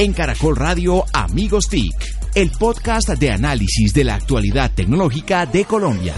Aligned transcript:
En 0.00 0.14
Caracol 0.14 0.56
Radio 0.56 1.04
Amigos 1.12 1.68
TIC, 1.68 1.94
el 2.34 2.50
podcast 2.52 3.10
de 3.10 3.32
análisis 3.32 3.92
de 3.92 4.04
la 4.04 4.14
actualidad 4.14 4.70
tecnológica 4.74 5.44
de 5.44 5.66
Colombia. 5.66 6.14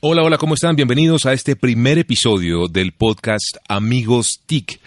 Hola, 0.00 0.22
hola, 0.22 0.38
¿cómo 0.38 0.54
están? 0.54 0.74
Bienvenidos 0.74 1.26
a 1.26 1.34
este 1.34 1.54
primer 1.54 1.98
episodio 1.98 2.66
del 2.66 2.92
podcast 2.92 3.58
Amigos 3.68 4.40
TIC. 4.46 4.80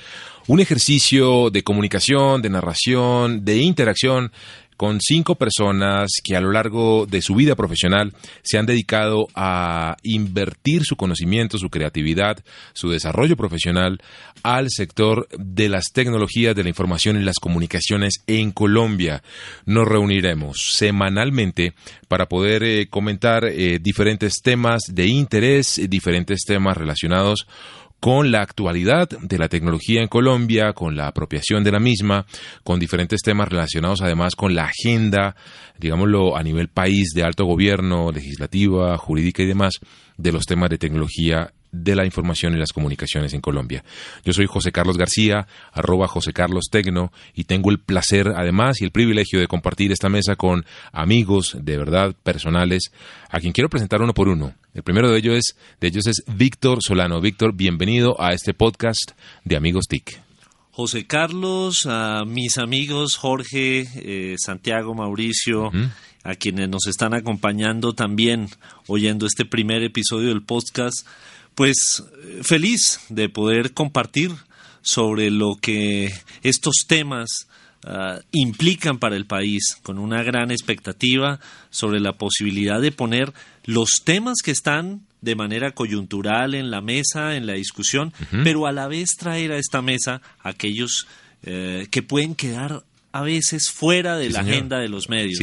Un 0.48 0.62
ejercicio 0.62 1.52
de 1.52 1.64
comunicación, 1.64 2.42
de 2.42 2.50
narración, 2.50 3.46
de 3.46 3.58
interacción 3.58 4.32
con 4.78 5.02
cinco 5.02 5.36
personas 5.36 6.12
que 6.24 6.36
a 6.36 6.42
lo 6.42 6.52
largo 6.52 7.06
de 7.06 7.22
su 7.22 7.36
vida 7.36 7.56
profesional 7.56 8.14
se 8.44 8.58
han 8.58 8.66
dedicado 8.66 9.28
a 9.36 9.98
invertir 10.04 10.84
su 10.84 10.96
conocimiento, 10.96 11.58
su 11.58 11.70
creatividad, 11.70 12.44
su 12.74 12.90
desarrollo 12.90 13.36
profesional 13.36 14.00
al 14.44 14.70
sector 14.70 15.28
de 15.38 15.68
las 15.68 15.92
tecnologías 15.92 16.56
de 16.56 16.64
la 16.64 16.70
información 16.70 17.20
y 17.20 17.24
las 17.24 17.40
comunicaciones 17.40 18.24
en 18.28 18.52
Colombia. 18.52 19.24
Nos 19.66 19.88
reuniremos 19.88 20.76
semanalmente 20.76 21.74
para 22.08 22.28
poder 22.28 22.64
eh, 22.64 22.88
comentar 22.88 23.46
eh, 23.46 23.80
diferentes 23.82 24.42
temas 24.44 24.84
de 24.90 25.08
interés, 25.08 25.82
diferentes 25.90 26.42
temas 26.46 26.78
relacionados 26.78 27.48
con 28.00 28.32
la 28.32 28.42
actualidad 28.42 29.10
de 29.10 29.38
la 29.38 29.50
tecnología 29.50 30.02
en 30.02 30.08
Colombia, 30.08 30.74
con 30.74 30.96
la 30.96 31.08
apropiación 31.08 31.64
de 31.64 31.72
la 31.72 31.80
misma, 31.80 32.26
con 32.64 32.80
diferentes 32.80 33.22
temas 33.22 33.50
relacionados 33.50 34.02
además 34.02 34.36
con 34.36 34.54
la 34.56 34.66
agenda, 34.66 35.36
digámoslo, 35.80 36.38
a 36.38 36.44
nivel 36.44 36.68
país 36.68 37.12
de 37.16 37.24
alto 37.24 37.46
gobierno, 37.46 38.12
legislativa, 38.12 38.98
jurídica 38.98 39.44
y 39.44 39.48
demás, 39.48 39.74
de 40.18 40.32
los 40.32 40.46
temas 40.46 40.70
de 40.70 40.78
tecnología 40.78 41.52
de 41.84 41.96
la 41.96 42.06
información 42.06 42.54
y 42.54 42.58
las 42.58 42.74
comunicaciones 42.74 43.34
en 43.34 43.42
Colombia. 43.42 43.84
Yo 44.24 44.34
soy 44.34 44.46
José 44.46 44.72
Carlos 44.72 44.98
García, 44.98 45.48
arroba 45.72 46.08
José 46.08 46.34
Carlos 46.34 46.66
Tecno, 46.72 47.12
y 47.34 47.46
tengo 47.46 47.72
el 47.72 47.80
placer 47.80 48.34
además 48.36 48.82
y 48.82 48.86
el 48.86 48.92
privilegio 48.92 49.40
de 49.40 49.48
compartir 49.48 49.92
esta 49.92 50.10
mesa 50.10 50.36
con 50.36 50.66
amigos 50.92 51.58
de 51.60 51.78
verdad 51.78 52.16
personales, 52.24 52.92
a 53.30 53.40
quien 53.40 53.54
quiero 53.54 53.70
presentar 53.70 54.02
uno 54.02 54.14
por 54.14 54.28
uno. 54.28 54.54
El 54.74 54.84
primero 54.84 55.10
de 55.10 55.18
ellos 55.18 55.38
es, 55.38 55.58
de 55.80 55.88
ellos 55.88 56.08
es 56.08 56.24
Víctor 56.28 56.80
Solano. 56.82 57.22
Víctor, 57.22 57.54
bienvenido 57.54 58.22
a 58.22 58.34
este 58.34 58.54
podcast 58.54 59.12
de 59.44 59.56
Amigos 59.58 59.86
TIC. 59.88 60.20
José 60.78 61.08
Carlos, 61.08 61.88
a 61.90 62.24
mis 62.26 62.60
amigos 62.60 63.16
Jorge, 63.16 63.88
eh, 63.96 64.36
Santiago, 64.38 64.94
Mauricio, 64.94 65.72
a 66.24 66.36
quienes 66.36 66.70
nos 66.70 66.86
están 66.86 67.16
acompañando 67.16 67.94
también 67.94 68.48
oyendo 68.86 69.26
este 69.26 69.44
primer 69.44 69.82
episodio 69.82 70.30
del 70.30 70.44
podcast 70.44 71.08
pues 71.58 72.04
feliz 72.44 73.00
de 73.10 73.30
poder 73.30 73.74
compartir 73.74 74.30
sobre 74.84 75.32
lo 75.32 75.56
que 75.60 76.14
estos 76.44 76.86
temas 76.88 77.48
ah, 77.84 78.20
implican 78.32 79.00
para 79.00 79.16
el 79.16 79.26
país, 79.26 79.76
con 79.82 79.98
una 79.98 80.22
gran 80.22 80.52
expectativa 80.52 81.40
sobre 81.72 82.00
la 82.00 82.14
posibilidad 82.14 82.80
de 82.80 82.92
poner 82.92 83.34
los 83.66 83.90
temas 84.04 84.36
que 84.44 84.52
están 84.52 85.02
de 85.22 85.36
manera 85.36 85.72
coyuntural 85.72 86.54
en 86.54 86.70
la 86.70 86.82
mesa, 86.82 87.36
en 87.36 87.48
la 87.48 87.54
discusión, 87.54 88.14
pero 88.44 88.68
a 88.68 88.72
la 88.72 88.88
vez 88.88 89.16
traer 89.18 89.52
a 89.52 89.58
esta 89.58 89.82
mesa 89.82 90.22
aquellos 90.44 91.08
eh, 91.42 91.88
que 91.90 92.04
pueden 92.04 92.36
quedar 92.36 92.84
a 93.12 93.22
veces 93.22 93.70
fuera 93.72 94.18
de 94.18 94.30
la 94.30 94.42
agenda 94.42 94.80
de 94.80 94.90
los 94.90 95.10
medios. 95.10 95.40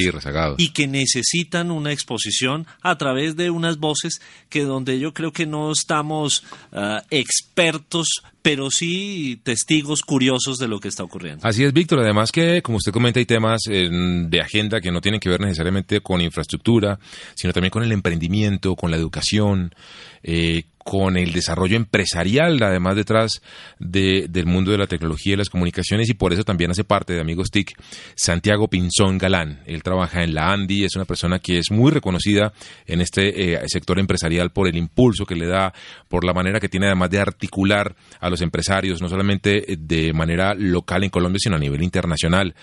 Y 0.59 0.69
que 0.71 0.87
necesitan 0.87 1.71
una 1.71 1.93
exposición 1.93 2.67
a 2.83 2.97
través 2.99 3.37
de 3.37 3.51
unas 3.51 3.79
voces 3.79 4.21
que 4.49 4.63
donde 4.63 4.99
yo 4.99 5.13
creo 5.15 5.33
que 5.33 5.47
no 5.47 5.73
estamos 5.73 6.45
ah, 6.73 7.03
expertos, 7.11 8.23
pero 8.43 8.71
sí 8.71 9.41
testigos 9.43 10.03
curiosos 10.03 10.59
de 10.59 10.69
lo 10.69 10.79
que 10.79 10.89
está 10.89 11.03
ocurriendo. 11.03 11.47
Así 11.47 11.65
es, 11.65 11.73
Víctor. 11.73 12.01
Además 12.01 12.31
que, 12.31 12.63
como 12.63 12.79
usted 12.79 12.93
comenta, 12.93 13.19
hay 13.19 13.27
temas 13.27 13.63
de 13.65 14.41
agenda 14.41 14.81
que 14.81 14.93
no 14.93 15.01
tienen 15.01 15.21
que 15.21 15.31
ver 15.31 15.41
necesariamente 15.41 16.01
con 16.01 16.21
infraestructura, 16.21 16.99
sino 17.35 17.53
también 17.53 17.71
con 17.71 17.83
el 17.83 17.93
emprendimiento, 17.93 18.77
con 18.77 18.91
la 18.91 18.97
educación, 18.97 19.75
eh, 20.23 20.65
con 20.85 21.17
el 21.17 21.33
desarrollo 21.33 21.77
empresarial, 21.77 22.63
además 22.63 22.95
detrás 22.95 23.43
del 23.79 24.47
mundo 24.47 24.71
de 24.71 24.79
la 24.79 24.87
tecnología 24.87 25.33
y 25.33 25.37
las 25.37 25.49
comunicaciones, 25.49 26.11
y 26.11 26.15
por 26.15 26.35
eso 26.35 26.45
también 26.45 26.71
hace 26.71 26.85
parte 26.85 27.15
de 27.15 27.21
Amigos 27.21 27.51
TIC 27.51 27.73
Santiago 28.15 28.69
Pinzón 28.69 29.17
Galán. 29.17 29.63
Él 29.67 29.83
trabaja 29.83 30.23
en 30.23 30.35
la 30.35 30.53
ANDI, 30.53 30.85
es 30.85 30.95
una 30.95 31.07
persona 31.07 31.39
que 31.39 31.59
es 31.59 31.71
muy 31.71 31.91
reconocida 31.91 32.53
en 32.87 33.01
este 33.01 33.55
eh, 33.55 33.61
sector 33.67 33.99
empresarial 33.99 34.51
por 34.51 34.69
el 34.69 34.77
impulso 34.77 35.25
que 35.25 35.37
le 35.37 35.47
da, 35.47 35.73
por 36.09 36.25
la 36.25 36.35
manera 36.35 36.61
que 36.61 36.69
tiene 36.69 36.87
además 36.87 37.09
de 37.09 37.19
articular 37.19 37.97
a 38.21 38.29
los 38.29 38.43
empresarios, 38.43 39.01
no 39.01 39.09
solamente 39.09 39.65
de 39.79 40.13
manera 40.13 40.55
local 40.55 41.03
en 41.03 41.11
Colombia, 41.11 41.41
sino 41.43 41.57
a 41.57 41.61
nivel 41.61 41.83
internacional, 41.83 42.55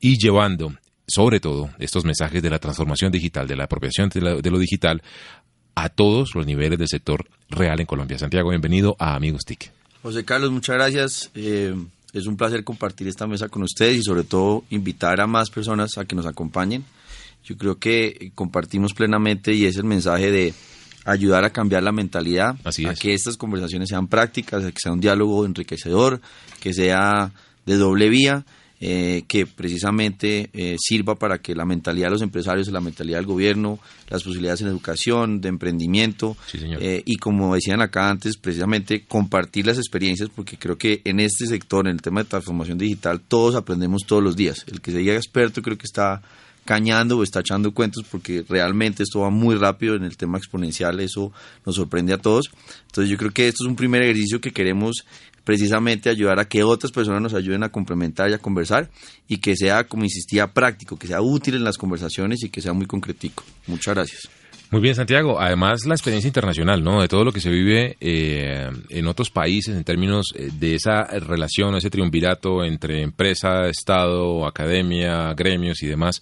y 0.00 0.16
llevando 0.16 0.72
sobre 1.06 1.40
todo 1.40 1.70
estos 1.78 2.04
mensajes 2.04 2.42
de 2.42 2.50
la 2.50 2.58
transformación 2.58 3.12
digital, 3.12 3.46
de 3.46 3.54
la 3.54 3.64
apropiación 3.64 4.08
de 4.08 4.50
lo 4.50 4.58
digital 4.58 5.02
a 5.76 5.90
todos 5.90 6.34
los 6.34 6.46
niveles 6.46 6.78
del 6.78 6.88
sector 6.88 7.26
real 7.50 7.78
en 7.78 7.86
Colombia. 7.86 8.18
Santiago, 8.18 8.50
bienvenido 8.50 8.96
a 8.98 9.14
Amigos 9.14 9.44
TIC. 9.44 9.70
José 10.02 10.24
Carlos, 10.24 10.50
muchas 10.50 10.76
gracias. 10.76 11.30
Eh, 11.34 11.74
es 12.12 12.26
un 12.26 12.36
placer 12.36 12.64
compartir 12.64 13.06
esta 13.08 13.26
mesa 13.26 13.48
con 13.48 13.62
ustedes 13.62 13.98
y 13.98 14.02
sobre 14.02 14.24
todo 14.24 14.64
invitar 14.70 15.20
a 15.20 15.26
más 15.26 15.50
personas 15.50 15.98
a 15.98 16.06
que 16.06 16.16
nos 16.16 16.26
acompañen. 16.26 16.84
Yo 17.44 17.56
creo 17.56 17.78
que 17.78 18.32
compartimos 18.34 18.94
plenamente 18.94 19.52
y 19.52 19.66
es 19.66 19.76
el 19.76 19.84
mensaje 19.84 20.30
de 20.30 20.54
ayudar 21.04 21.44
a 21.44 21.50
cambiar 21.50 21.82
la 21.82 21.92
mentalidad, 21.92 22.56
a 22.64 22.94
que 22.94 23.14
estas 23.14 23.36
conversaciones 23.36 23.90
sean 23.90 24.08
prácticas, 24.08 24.64
a 24.64 24.72
que 24.72 24.80
sea 24.82 24.92
un 24.92 25.00
diálogo 25.00 25.44
enriquecedor, 25.44 26.20
que 26.58 26.72
sea 26.72 27.32
de 27.66 27.76
doble 27.76 28.08
vía 28.08 28.44
eh, 28.78 29.22
que 29.26 29.46
precisamente 29.46 30.50
eh, 30.52 30.76
sirva 30.78 31.14
para 31.14 31.38
que 31.38 31.54
la 31.54 31.64
mentalidad 31.64 32.08
de 32.08 32.12
los 32.12 32.22
empresarios, 32.22 32.68
la 32.68 32.82
mentalidad 32.82 33.18
del 33.18 33.26
gobierno, 33.26 33.78
las 34.08 34.22
posibilidades 34.22 34.60
en 34.60 34.66
educación, 34.68 35.40
de 35.40 35.48
emprendimiento 35.48 36.36
eh, 36.52 37.02
y 37.06 37.16
como 37.16 37.54
decían 37.54 37.80
acá 37.80 38.10
antes, 38.10 38.36
precisamente 38.36 39.04
compartir 39.06 39.66
las 39.66 39.78
experiencias 39.78 40.28
porque 40.28 40.58
creo 40.58 40.76
que 40.76 41.00
en 41.04 41.20
este 41.20 41.46
sector, 41.46 41.86
en 41.86 41.94
el 41.94 42.02
tema 42.02 42.22
de 42.22 42.28
transformación 42.28 42.76
digital, 42.76 43.20
todos 43.20 43.54
aprendemos 43.54 44.02
todos 44.06 44.22
los 44.22 44.36
días. 44.36 44.64
El 44.66 44.82
que 44.82 44.92
se 44.92 44.98
diga 44.98 45.14
experto 45.14 45.62
creo 45.62 45.78
que 45.78 45.86
está 45.86 46.20
cañando 46.66 47.16
o 47.16 47.22
está 47.22 47.40
echando 47.40 47.72
cuentos 47.72 48.04
porque 48.10 48.44
realmente 48.46 49.04
esto 49.04 49.20
va 49.20 49.30
muy 49.30 49.54
rápido 49.54 49.94
en 49.94 50.04
el 50.04 50.18
tema 50.18 50.36
exponencial, 50.36 51.00
eso 51.00 51.32
nos 51.64 51.76
sorprende 51.76 52.12
a 52.12 52.18
todos. 52.18 52.50
Entonces 52.88 53.10
yo 53.10 53.16
creo 53.16 53.30
que 53.30 53.48
esto 53.48 53.64
es 53.64 53.70
un 53.70 53.76
primer 53.76 54.02
ejercicio 54.02 54.40
que 54.40 54.50
queremos 54.50 55.06
precisamente 55.46 56.10
ayudar 56.10 56.40
a 56.40 56.48
que 56.48 56.64
otras 56.64 56.90
personas 56.90 57.22
nos 57.22 57.32
ayuden 57.32 57.62
a 57.62 57.68
complementar 57.68 58.28
y 58.28 58.34
a 58.34 58.38
conversar 58.38 58.90
y 59.28 59.38
que 59.38 59.54
sea, 59.54 59.84
como 59.84 60.02
insistía, 60.02 60.48
práctico, 60.48 60.98
que 60.98 61.06
sea 61.06 61.22
útil 61.22 61.54
en 61.54 61.62
las 61.62 61.78
conversaciones 61.78 62.42
y 62.42 62.50
que 62.50 62.60
sea 62.60 62.72
muy 62.72 62.86
concretico. 62.86 63.44
Muchas 63.68 63.94
gracias. 63.94 64.28
Muy 64.72 64.80
bien, 64.80 64.96
Santiago. 64.96 65.40
Además, 65.40 65.86
la 65.86 65.94
experiencia 65.94 66.26
internacional, 66.26 66.82
¿no? 66.82 67.00
De 67.00 67.06
todo 67.06 67.22
lo 67.22 67.30
que 67.30 67.38
se 67.38 67.50
vive 67.50 67.96
eh, 68.00 68.68
en 68.88 69.06
otros 69.06 69.30
países 69.30 69.76
en 69.76 69.84
términos 69.84 70.34
eh, 70.34 70.50
de 70.52 70.74
esa 70.74 71.04
relación, 71.04 71.76
ese 71.76 71.90
triunvirato 71.90 72.64
entre 72.64 73.02
empresa, 73.02 73.68
Estado, 73.68 74.44
academia, 74.44 75.32
gremios 75.34 75.80
y 75.84 75.86
demás 75.86 76.20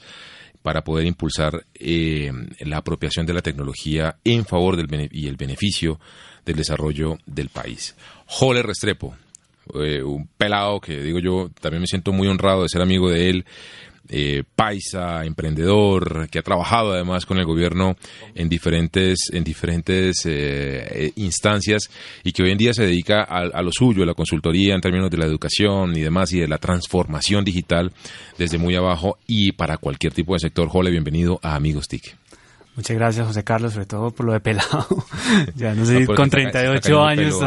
para 0.65 0.83
poder 0.83 1.05
impulsar 1.05 1.67
eh, 1.75 2.33
la 2.61 2.79
apropiación 2.79 3.27
de 3.27 3.35
la 3.35 3.43
tecnología 3.43 4.17
en 4.25 4.47
favor 4.47 4.79
del 4.79 5.11
y 5.13 5.29
el 5.29 5.37
beneficio 5.37 6.01
del 6.47 6.57
desarrollo 6.57 7.19
del 7.27 7.51
país. 7.51 7.95
Jole 8.25 8.63
Restrepo, 8.63 9.15
eh, 9.75 10.03
un 10.03 10.27
pelado 10.27 10.81
que 10.81 11.03
digo 11.03 11.19
yo, 11.19 11.51
también 11.61 11.83
me 11.83 11.87
siento 11.87 12.13
muy 12.13 12.29
honrado 12.29 12.63
de 12.63 12.71
ser 12.71 12.81
amigo 12.81 13.11
de 13.11 13.29
él. 13.29 13.45
Eh, 14.07 14.43
paisa, 14.55 15.25
emprendedor, 15.25 16.29
que 16.29 16.39
ha 16.39 16.43
trabajado 16.43 16.93
además 16.93 17.25
con 17.25 17.39
el 17.39 17.47
gobierno 17.47 17.97
en 18.35 18.51
diferentes, 18.51 19.31
en 19.33 19.43
diferentes 19.45 20.27
eh, 20.27 21.11
instancias 21.17 21.89
y 22.23 22.33
que 22.33 22.43
hoy 22.43 22.51
en 22.51 22.59
día 22.59 22.75
se 22.75 22.85
dedica 22.85 23.23
a, 23.23 23.63
lo 23.63 23.73
suyo, 23.73 24.03
a 24.03 24.07
la 24.07 24.13
consultoría 24.13 24.75
en 24.75 24.83
términos 24.83 25.11
de 25.11 25.17
la 25.17 25.25
educación 25.25 25.97
y 25.97 26.03
demás 26.03 26.35
y 26.35 26.39
de 26.39 26.49
la 26.49 26.59
transformación 26.59 27.47
digital 27.47 27.93
desde 28.37 28.59
muy 28.59 28.77
abajo 28.77 29.17
y 29.27 29.53
para 29.53 29.79
cualquier 29.79 30.13
tipo 30.13 30.35
de 30.35 30.41
sector. 30.41 30.69
Jole, 30.69 30.91
bienvenido 30.91 31.41
a 31.43 31.55
Amigos 31.55 31.89
TIC. 31.89 32.15
Muchas 32.77 32.97
gracias, 32.97 33.27
José 33.27 33.43
Carlos, 33.43 33.73
sobre 33.73 33.87
todo 33.87 34.11
por 34.11 34.27
lo 34.27 34.33
de 34.35 34.41
pelado. 34.41 34.87
ya 35.55 35.75
no 35.75 35.87
sé, 35.87 36.05
con 36.07 36.29
38 36.29 37.05
años 37.05 37.41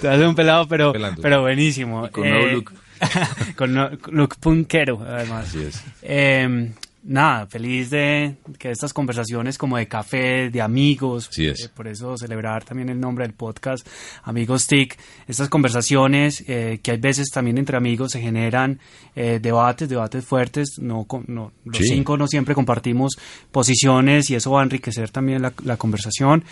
te 0.00 0.08
hace 0.08 0.26
un 0.26 0.34
pelado, 0.34 0.66
pero, 0.66 0.94
pero 1.20 1.42
buenísimo. 1.42 2.08
con 2.10 2.24
eh, 2.26 2.52
look. 2.52 2.72
con 3.56 3.74
look 4.10 4.36
punkero, 4.40 5.00
además. 5.06 5.48
Así 5.48 5.62
es. 5.62 5.82
Eh, 6.02 6.72
nada, 7.08 7.46
feliz 7.46 7.90
de 7.90 8.36
que 8.58 8.70
estas 8.70 8.92
conversaciones 8.92 9.56
como 9.56 9.76
de 9.78 9.88
café, 9.88 10.50
de 10.50 10.60
amigos, 10.60 11.30
eh, 11.38 11.54
por 11.74 11.88
eso 11.88 12.16
celebrar 12.16 12.64
también 12.64 12.90
el 12.90 13.00
nombre 13.00 13.24
del 13.24 13.34
podcast, 13.34 13.86
Amigos 14.24 14.66
TIC, 14.66 14.96
estas 15.26 15.48
conversaciones 15.48 16.44
eh, 16.46 16.80
que 16.82 16.92
hay 16.92 16.98
veces 16.98 17.30
también 17.30 17.58
entre 17.58 17.76
amigos 17.76 18.12
se 18.12 18.20
generan 18.20 18.78
eh, 19.16 19.38
debates, 19.40 19.88
debates 19.88 20.24
fuertes, 20.24 20.78
no, 20.78 21.06
no 21.26 21.52
los 21.64 21.78
cinco 21.78 22.16
no 22.16 22.26
siempre 22.28 22.54
compartimos 22.54 23.18
posiciones 23.50 24.28
y 24.30 24.34
eso 24.34 24.50
va 24.50 24.60
a 24.60 24.64
enriquecer 24.64 25.10
también 25.10 25.42
la, 25.42 25.76
conversación. 25.76 26.44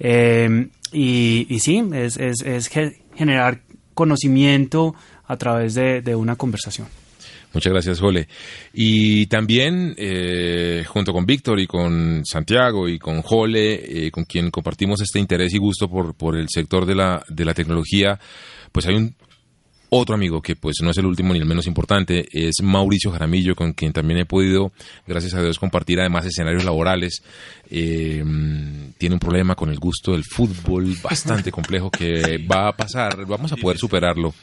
y, 0.00 1.46
y, 1.54 1.58
sí, 1.60 1.84
es, 1.92 2.16
es, 2.16 2.42
es 2.42 2.68
generar 3.14 3.60
conocimiento 3.94 4.94
a 5.32 5.36
través 5.36 5.74
de, 5.74 6.14
una 6.14 6.36
conversación. 6.36 6.86
Muchas 7.52 7.72
gracias, 7.72 8.00
Jole. 8.00 8.28
Y 8.72 9.26
también, 9.26 9.94
eh, 9.98 10.84
junto 10.86 11.12
con 11.12 11.26
Víctor 11.26 11.60
y 11.60 11.66
con 11.66 12.22
Santiago 12.24 12.88
y 12.88 12.98
con 12.98 13.20
Jole, 13.22 14.06
eh, 14.06 14.10
con 14.10 14.24
quien 14.24 14.50
compartimos 14.50 15.02
este 15.02 15.18
interés 15.18 15.52
y 15.52 15.58
gusto 15.58 15.88
por, 15.88 16.14
por 16.14 16.36
el 16.36 16.48
sector 16.48 16.86
de 16.86 16.94
la, 16.94 17.22
de 17.28 17.44
la 17.44 17.52
tecnología, 17.52 18.18
pues 18.70 18.86
hay 18.86 18.94
un 18.94 19.14
otro 19.94 20.14
amigo 20.14 20.40
que 20.40 20.56
pues 20.56 20.76
no 20.82 20.90
es 20.90 20.96
el 20.96 21.04
último 21.04 21.34
ni 21.34 21.38
el 21.38 21.44
menos 21.44 21.66
importante 21.66 22.26
es 22.32 22.62
Mauricio 22.62 23.12
Jaramillo, 23.12 23.54
con 23.54 23.74
quien 23.74 23.92
también 23.92 24.20
he 24.20 24.24
podido, 24.24 24.72
gracias 25.06 25.34
a 25.34 25.42
Dios, 25.42 25.58
compartir 25.58 26.00
además 26.00 26.24
escenarios 26.24 26.64
laborales. 26.64 27.22
Eh, 27.70 28.24
tiene 28.96 29.14
un 29.14 29.18
problema 29.18 29.54
con 29.54 29.68
el 29.68 29.78
gusto 29.78 30.12
del 30.12 30.24
fútbol 30.24 30.96
bastante 31.02 31.52
complejo 31.52 31.90
que 31.90 32.38
va 32.38 32.68
a 32.68 32.72
pasar, 32.72 33.26
vamos 33.26 33.52
a 33.52 33.56
poder 33.56 33.76
superarlo. 33.76 34.34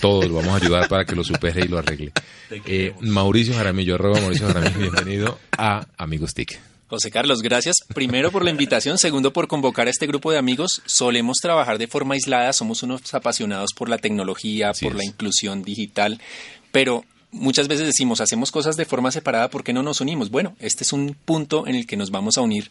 Todos 0.00 0.26
lo 0.26 0.34
vamos 0.34 0.52
a 0.54 0.56
ayudar 0.56 0.88
para 0.88 1.04
que 1.04 1.14
lo 1.14 1.22
supere 1.22 1.64
y 1.64 1.68
lo 1.68 1.78
arregle. 1.78 2.10
Eh, 2.50 2.92
Mauricio 3.02 3.54
Jaramillo, 3.54 3.94
arroba 3.94 4.20
Mauricio 4.20 4.48
Jaramillo, 4.48 4.80
bienvenido 4.80 5.38
a 5.56 5.86
Amigos 5.96 6.34
TIC. 6.34 6.71
José 6.92 7.10
Carlos, 7.10 7.40
gracias. 7.40 7.76
Primero 7.94 8.30
por 8.30 8.44
la 8.44 8.50
invitación, 8.50 8.98
segundo 8.98 9.32
por 9.32 9.48
convocar 9.48 9.86
a 9.86 9.90
este 9.90 10.06
grupo 10.06 10.30
de 10.30 10.36
amigos. 10.36 10.82
Solemos 10.84 11.38
trabajar 11.38 11.78
de 11.78 11.86
forma 11.86 12.12
aislada, 12.12 12.52
somos 12.52 12.82
unos 12.82 13.14
apasionados 13.14 13.72
por 13.72 13.88
la 13.88 13.96
tecnología, 13.96 14.72
por 14.78 14.94
la 14.94 15.02
inclusión 15.02 15.62
digital, 15.62 16.20
pero 16.70 17.06
muchas 17.30 17.66
veces 17.66 17.86
decimos, 17.86 18.20
hacemos 18.20 18.50
cosas 18.50 18.76
de 18.76 18.84
forma 18.84 19.10
separada, 19.10 19.48
¿por 19.48 19.64
qué 19.64 19.72
no 19.72 19.82
nos 19.82 20.02
unimos? 20.02 20.30
Bueno, 20.30 20.54
este 20.60 20.84
es 20.84 20.92
un 20.92 21.16
punto 21.24 21.66
en 21.66 21.76
el 21.76 21.86
que 21.86 21.96
nos 21.96 22.10
vamos 22.10 22.36
a 22.36 22.42
unir 22.42 22.70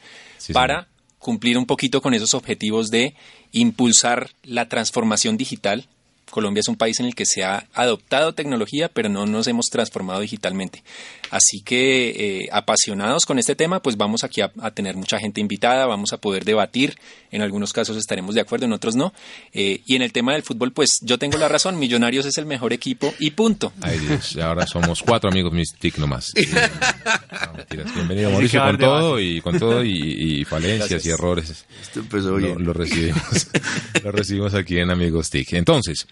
para 0.53 0.87
cumplir 1.17 1.57
un 1.57 1.65
poquito 1.65 1.99
con 1.99 2.13
esos 2.13 2.35
objetivos 2.35 2.91
de 2.91 3.15
impulsar 3.51 4.29
la 4.43 4.69
transformación 4.69 5.35
digital 5.35 5.87
Colombia 6.31 6.61
es 6.61 6.67
un 6.67 6.75
país 6.75 6.99
en 6.99 7.05
el 7.05 7.13
que 7.13 7.25
se 7.25 7.43
ha 7.43 7.67
adoptado 7.73 8.33
tecnología, 8.33 8.89
pero 8.89 9.09
no 9.09 9.25
nos 9.25 9.47
hemos 9.47 9.67
transformado 9.67 10.21
digitalmente. 10.21 10.83
Así 11.29 11.61
que 11.61 12.09
eh, 12.09 12.49
apasionados 12.51 13.25
con 13.25 13.37
este 13.37 13.55
tema, 13.55 13.81
pues 13.81 13.97
vamos 13.97 14.23
aquí 14.23 14.41
a, 14.41 14.49
tener 14.71 14.95
mucha 14.95 15.19
gente 15.19 15.39
invitada, 15.39 15.85
vamos 15.85 16.13
a 16.13 16.17
poder 16.17 16.43
debatir, 16.43 16.97
en 17.31 17.41
algunos 17.41 17.71
casos 17.71 17.95
estaremos 17.97 18.35
de 18.35 18.41
acuerdo, 18.41 18.65
en 18.65 18.73
otros 18.73 18.95
no. 18.95 19.13
Eh, 19.53 19.81
y 19.85 19.95
en 19.95 20.01
el 20.01 20.11
tema 20.11 20.33
del 20.33 20.43
fútbol, 20.43 20.71
pues 20.71 20.99
yo 21.01 21.17
tengo 21.19 21.37
la 21.37 21.47
razón, 21.47 21.77
Millonarios 21.77 22.25
es 22.25 22.37
el 22.37 22.45
mejor 22.45 22.73
equipo 22.73 23.13
y 23.19 23.31
punto. 23.31 23.71
Ay 23.81 23.99
Dios, 23.99 24.37
ahora 24.37 24.65
somos 24.65 25.01
cuatro 25.03 25.29
amigos 25.29 25.53
Mystic 25.53 25.97
nomás. 25.97 26.33
Bienvenido 27.95 28.31
Mauricio 28.31 28.61
con 28.61 28.77
todo 28.77 29.19
y 29.19 29.41
con 29.41 29.59
todo 29.59 29.83
y, 29.83 30.43
falencias 30.49 31.05
y 31.05 31.09
errores. 31.09 31.65
Lo, 32.11 32.39
lo, 32.39 32.73
recibimos, 32.73 33.47
lo 34.03 34.11
recibimos 34.11 34.53
aquí 34.53 34.77
en 34.77 34.91
Amigos 34.91 35.29
TIC. 35.29 35.53
Entonces, 35.53 36.07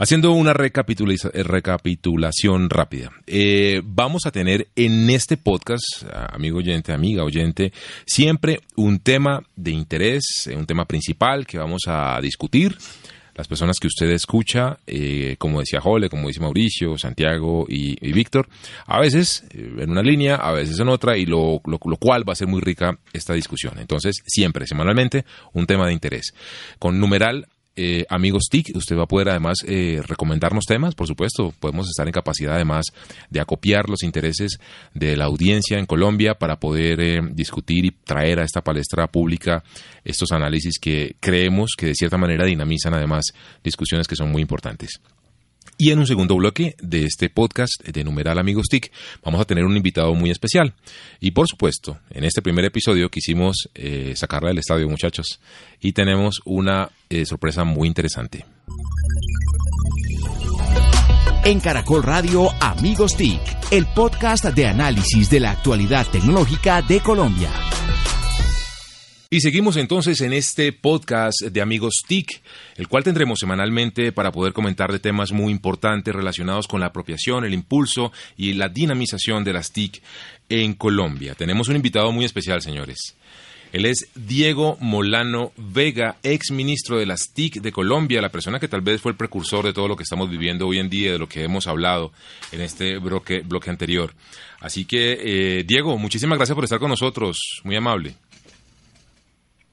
Haciendo 0.00 0.30
una 0.30 0.52
eh, 0.52 1.42
recapitulación 1.42 2.70
rápida, 2.70 3.10
eh, 3.26 3.82
vamos 3.84 4.26
a 4.26 4.30
tener 4.30 4.68
en 4.76 5.10
este 5.10 5.36
podcast, 5.36 6.04
amigo 6.30 6.58
oyente, 6.58 6.92
amiga 6.92 7.24
oyente, 7.24 7.72
siempre 8.06 8.60
un 8.76 9.00
tema 9.00 9.42
de 9.56 9.72
interés, 9.72 10.46
eh, 10.46 10.54
un 10.54 10.66
tema 10.66 10.84
principal 10.84 11.48
que 11.48 11.58
vamos 11.58 11.82
a 11.88 12.20
discutir 12.20 12.78
las 13.34 13.48
personas 13.48 13.78
que 13.80 13.86
usted 13.86 14.10
escucha, 14.10 14.78
como 15.38 15.60
decía 15.60 15.80
Jole, 15.80 16.08
como 16.08 16.26
dice 16.26 16.40
Mauricio, 16.40 16.98
Santiago 16.98 17.66
y, 17.68 17.94
Víctor, 18.12 18.48
a 18.84 18.98
veces 18.98 19.44
en 19.52 19.90
una 19.90 20.02
línea, 20.02 20.34
a 20.34 20.50
veces 20.50 20.80
en 20.80 20.88
otra, 20.88 21.16
y 21.16 21.24
lo, 21.24 21.60
lo, 21.64 21.78
cual 21.78 22.28
va 22.28 22.32
a 22.32 22.36
ser 22.36 22.48
muy 22.48 22.60
rica 22.60 22.98
esta 23.12 23.34
discusión. 23.34 23.78
Entonces, 23.78 24.24
siempre, 24.26 24.66
semanalmente, 24.66 25.24
un 25.52 25.66
tema 25.66 25.86
de 25.86 25.92
interés. 25.92 26.34
Con 26.80 26.98
numeral 26.98 27.46
eh, 27.80 28.04
amigos 28.08 28.48
TIC, 28.50 28.74
usted 28.74 28.96
va 28.96 29.04
a 29.04 29.06
poder 29.06 29.28
además 29.28 29.58
eh, 29.64 30.02
recomendarnos 30.04 30.64
temas, 30.64 30.96
por 30.96 31.06
supuesto, 31.06 31.54
podemos 31.60 31.88
estar 31.88 32.04
en 32.08 32.12
capacidad 32.12 32.56
además 32.56 32.86
de 33.30 33.40
acopiar 33.40 33.88
los 33.88 34.02
intereses 34.02 34.58
de 34.94 35.16
la 35.16 35.26
audiencia 35.26 35.78
en 35.78 35.86
Colombia 35.86 36.34
para 36.34 36.58
poder 36.58 37.00
eh, 37.00 37.20
discutir 37.30 37.84
y 37.84 37.92
traer 37.92 38.40
a 38.40 38.44
esta 38.44 38.62
palestra 38.62 39.06
pública 39.06 39.62
estos 40.04 40.32
análisis 40.32 40.80
que 40.80 41.14
creemos 41.20 41.74
que 41.78 41.86
de 41.86 41.94
cierta 41.94 42.18
manera 42.18 42.46
dinamizan 42.46 42.94
además 42.94 43.26
discusiones 43.62 44.08
que 44.08 44.16
son 44.16 44.32
muy 44.32 44.42
importantes. 44.42 45.00
Y 45.76 45.90
en 45.90 45.98
un 45.98 46.06
segundo 46.06 46.36
bloque 46.36 46.74
de 46.80 47.04
este 47.04 47.30
podcast 47.30 47.82
de 47.84 48.04
Numeral 48.04 48.38
Amigos 48.38 48.66
TIC 48.68 48.90
vamos 49.22 49.40
a 49.40 49.44
tener 49.44 49.64
un 49.64 49.76
invitado 49.76 50.14
muy 50.14 50.30
especial. 50.30 50.74
Y 51.20 51.32
por 51.32 51.46
supuesto, 51.48 51.98
en 52.10 52.24
este 52.24 52.42
primer 52.42 52.64
episodio 52.64 53.10
quisimos 53.10 53.68
eh, 53.74 54.14
sacarla 54.16 54.48
del 54.48 54.58
estadio, 54.58 54.88
muchachos. 54.88 55.40
Y 55.80 55.92
tenemos 55.92 56.40
una 56.44 56.90
eh, 57.10 57.24
sorpresa 57.24 57.64
muy 57.64 57.88
interesante. 57.88 58.44
En 61.44 61.60
Caracol 61.60 62.02
Radio 62.02 62.50
Amigos 62.60 63.16
TIC, 63.16 63.40
el 63.70 63.86
podcast 63.86 64.44
de 64.44 64.66
análisis 64.66 65.30
de 65.30 65.40
la 65.40 65.52
actualidad 65.52 66.06
tecnológica 66.06 66.82
de 66.82 67.00
Colombia. 67.00 67.50
Y 69.30 69.42
seguimos 69.42 69.76
entonces 69.76 70.22
en 70.22 70.32
este 70.32 70.72
podcast 70.72 71.42
de 71.42 71.60
Amigos 71.60 71.96
TIC, 72.06 72.40
el 72.76 72.88
cual 72.88 73.04
tendremos 73.04 73.38
semanalmente 73.38 74.10
para 74.10 74.32
poder 74.32 74.54
comentar 74.54 74.90
de 74.90 75.00
temas 75.00 75.32
muy 75.32 75.52
importantes 75.52 76.14
relacionados 76.14 76.66
con 76.66 76.80
la 76.80 76.86
apropiación, 76.86 77.44
el 77.44 77.52
impulso 77.52 78.10
y 78.38 78.54
la 78.54 78.70
dinamización 78.70 79.44
de 79.44 79.52
las 79.52 79.70
TIC 79.70 80.00
en 80.48 80.72
Colombia. 80.72 81.34
Tenemos 81.34 81.68
un 81.68 81.76
invitado 81.76 82.10
muy 82.10 82.24
especial, 82.24 82.62
señores. 82.62 83.16
Él 83.70 83.84
es 83.84 84.08
Diego 84.14 84.78
Molano 84.80 85.52
Vega, 85.58 86.16
ex 86.22 86.50
ministro 86.50 86.98
de 86.98 87.04
las 87.04 87.34
TIC 87.34 87.60
de 87.60 87.70
Colombia, 87.70 88.22
la 88.22 88.30
persona 88.30 88.58
que 88.58 88.68
tal 88.68 88.80
vez 88.80 89.02
fue 89.02 89.12
el 89.12 89.18
precursor 89.18 89.62
de 89.66 89.74
todo 89.74 89.88
lo 89.88 89.96
que 89.96 90.04
estamos 90.04 90.30
viviendo 90.30 90.66
hoy 90.66 90.78
en 90.78 90.88
día, 90.88 91.12
de 91.12 91.18
lo 91.18 91.28
que 91.28 91.44
hemos 91.44 91.66
hablado 91.66 92.12
en 92.50 92.62
este 92.62 92.96
bloque, 92.96 93.44
anterior. 93.66 94.14
Así 94.60 94.86
que, 94.86 95.18
eh, 95.20 95.64
Diego, 95.66 95.98
muchísimas 95.98 96.38
gracias 96.38 96.54
por 96.54 96.64
estar 96.64 96.78
con 96.78 96.88
nosotros, 96.88 97.60
muy 97.62 97.76
amable. 97.76 98.14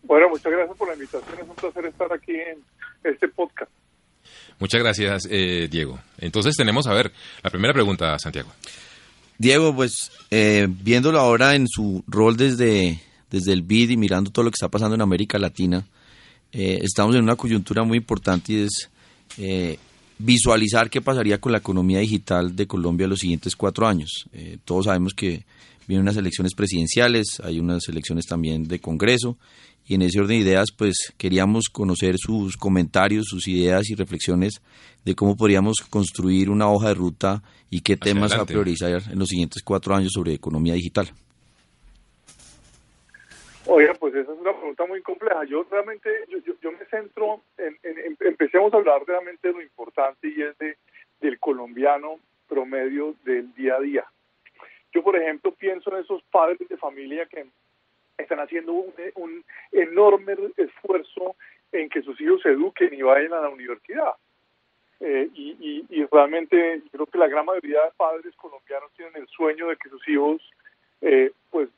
Bueno, 0.06 0.30
muchas 0.30 0.52
gracias 0.52 0.78
por 0.78 0.88
la 0.88 0.94
invitación. 0.94 1.40
Es 1.40 1.50
un 1.50 1.56
placer 1.56 1.86
estar 1.86 2.14
aquí 2.14 2.34
en 2.34 2.60
este 3.04 3.28
podcast. 3.28 3.72
Muchas 4.60 4.82
gracias, 4.82 5.28
eh, 5.30 5.68
Diego. 5.70 6.00
Entonces 6.20 6.56
tenemos, 6.56 6.88
a 6.88 6.94
ver, 6.94 7.12
la 7.44 7.50
primera 7.50 7.74
pregunta, 7.74 8.18
Santiago. 8.20 8.52
Diego, 9.38 9.76
pues 9.76 10.12
eh, 10.30 10.68
viéndolo 10.70 11.20
ahora 11.20 11.56
en 11.56 11.68
su 11.68 12.04
rol 12.08 12.38
desde, 12.38 13.02
desde 13.32 13.52
el 13.52 13.64
BID 13.64 13.92
y 13.92 13.98
mirando 13.98 14.32
todo 14.32 14.46
lo 14.46 14.52
que 14.52 14.56
está 14.56 14.70
pasando 14.70 14.96
en 14.96 15.02
América 15.02 15.40
Latina, 15.40 15.84
eh, 16.52 16.80
estamos 16.84 17.16
en 17.16 17.24
una 17.24 17.36
coyuntura 17.36 17.84
muy 17.84 17.98
importante 17.98 18.54
y 18.54 18.62
es 18.64 18.90
visualizar 20.18 20.90
qué 20.90 21.02
pasaría 21.02 21.42
con 21.42 21.52
la 21.52 21.58
economía 21.58 22.00
digital 22.00 22.56
de 22.56 22.68
Colombia 22.68 23.04
en 23.06 23.10
los 23.10 23.20
siguientes 23.20 23.56
cuatro 23.56 23.86
años. 23.86 24.30
todos 24.64 24.86
sabemos 24.86 25.14
que 25.14 25.44
vienen 25.88 26.04
unas 26.04 26.16
elecciones 26.16 26.54
presidenciales, 26.54 27.42
hay 27.44 27.60
unas 27.60 27.90
elecciones 27.90 28.26
también 28.26 28.66
de 28.66 28.80
Congreso 28.80 29.38
y 29.88 29.96
en 29.96 30.02
ese 30.02 30.20
orden 30.20 30.40
de 30.40 30.50
ideas 30.50 30.68
pues 30.76 31.14
queríamos 31.18 31.66
conocer 31.72 32.16
sus 32.18 32.58
comentarios, 32.58 33.26
sus 33.28 33.48
ideas 33.48 33.90
y 33.90 33.96
reflexiones 33.96 34.62
de 35.04 35.16
cómo 35.16 35.36
podríamos 35.36 35.78
construir 35.90 36.50
una 36.50 36.70
hoja 36.70 36.90
de 36.90 36.96
ruta 36.96 37.42
y 37.70 37.82
qué 37.82 37.96
temas 37.96 38.34
a 38.34 38.46
priorizar 38.46 39.02
en 39.12 39.20
los 39.20 39.30
siguientes 39.30 39.62
cuatro 39.64 39.96
años 39.96 40.12
sobre 40.14 40.34
economía 40.34 40.74
digital. 40.74 41.08
Oiga, 43.68 43.94
pues 43.96 44.14
esa 44.14 44.32
es 44.32 44.40
una 44.40 44.54
pregunta 44.54 44.86
muy 44.86 45.02
compleja. 45.02 45.44
Yo 45.46 45.66
realmente, 45.70 46.10
yo, 46.62 46.72
me 46.72 46.86
centro, 46.86 47.42
en, 47.58 47.76
empecemos 48.20 48.72
a 48.74 48.78
hablar 48.78 49.02
realmente 49.08 49.48
de 49.48 49.54
lo 49.56 49.62
importante 49.62 50.28
y 50.28 50.42
es 50.42 50.58
de, 50.60 50.78
del 51.20 51.40
colombiano 51.40 52.20
promedio 52.48 53.16
del 53.24 53.54
día 53.56 53.76
a 53.76 53.80
día. 53.80 54.06
Yo, 54.94 55.04
por 55.04 55.18
ejemplo, 55.18 55.52
pienso 55.52 55.92
en 55.92 56.04
esos 56.04 56.22
padres 56.32 56.70
de 56.70 56.78
familia 56.78 57.26
que 57.26 57.48
están 58.18 58.40
haciendo 58.40 58.74
un, 58.74 59.44
enorme 59.72 60.36
esfuerzo 60.58 61.36
en 61.72 61.90
que 61.90 62.02
sus 62.02 62.20
hijos 62.22 62.42
se 62.42 62.50
eduquen 62.50 62.94
y 62.94 63.02
vayan 63.02 63.34
a 63.34 63.42
la 63.42 63.50
universidad. 63.50 64.14
Eh, 65.02 65.30
y, 65.34 65.86
y, 65.90 66.06
realmente 66.06 66.82
creo 66.92 67.06
que 67.06 67.18
la 67.18 67.28
gran 67.28 67.46
mayoría 67.46 67.84
de 67.84 67.92
padres 67.98 68.34
colombianos 68.38 68.92
tienen 68.96 69.16
el 69.18 69.28
sueño 69.28 69.68
de 69.68 69.76
que 69.76 69.90
sus 69.90 70.08
hijos 70.08 70.42
eh, 71.02 71.32
pues 71.52 71.70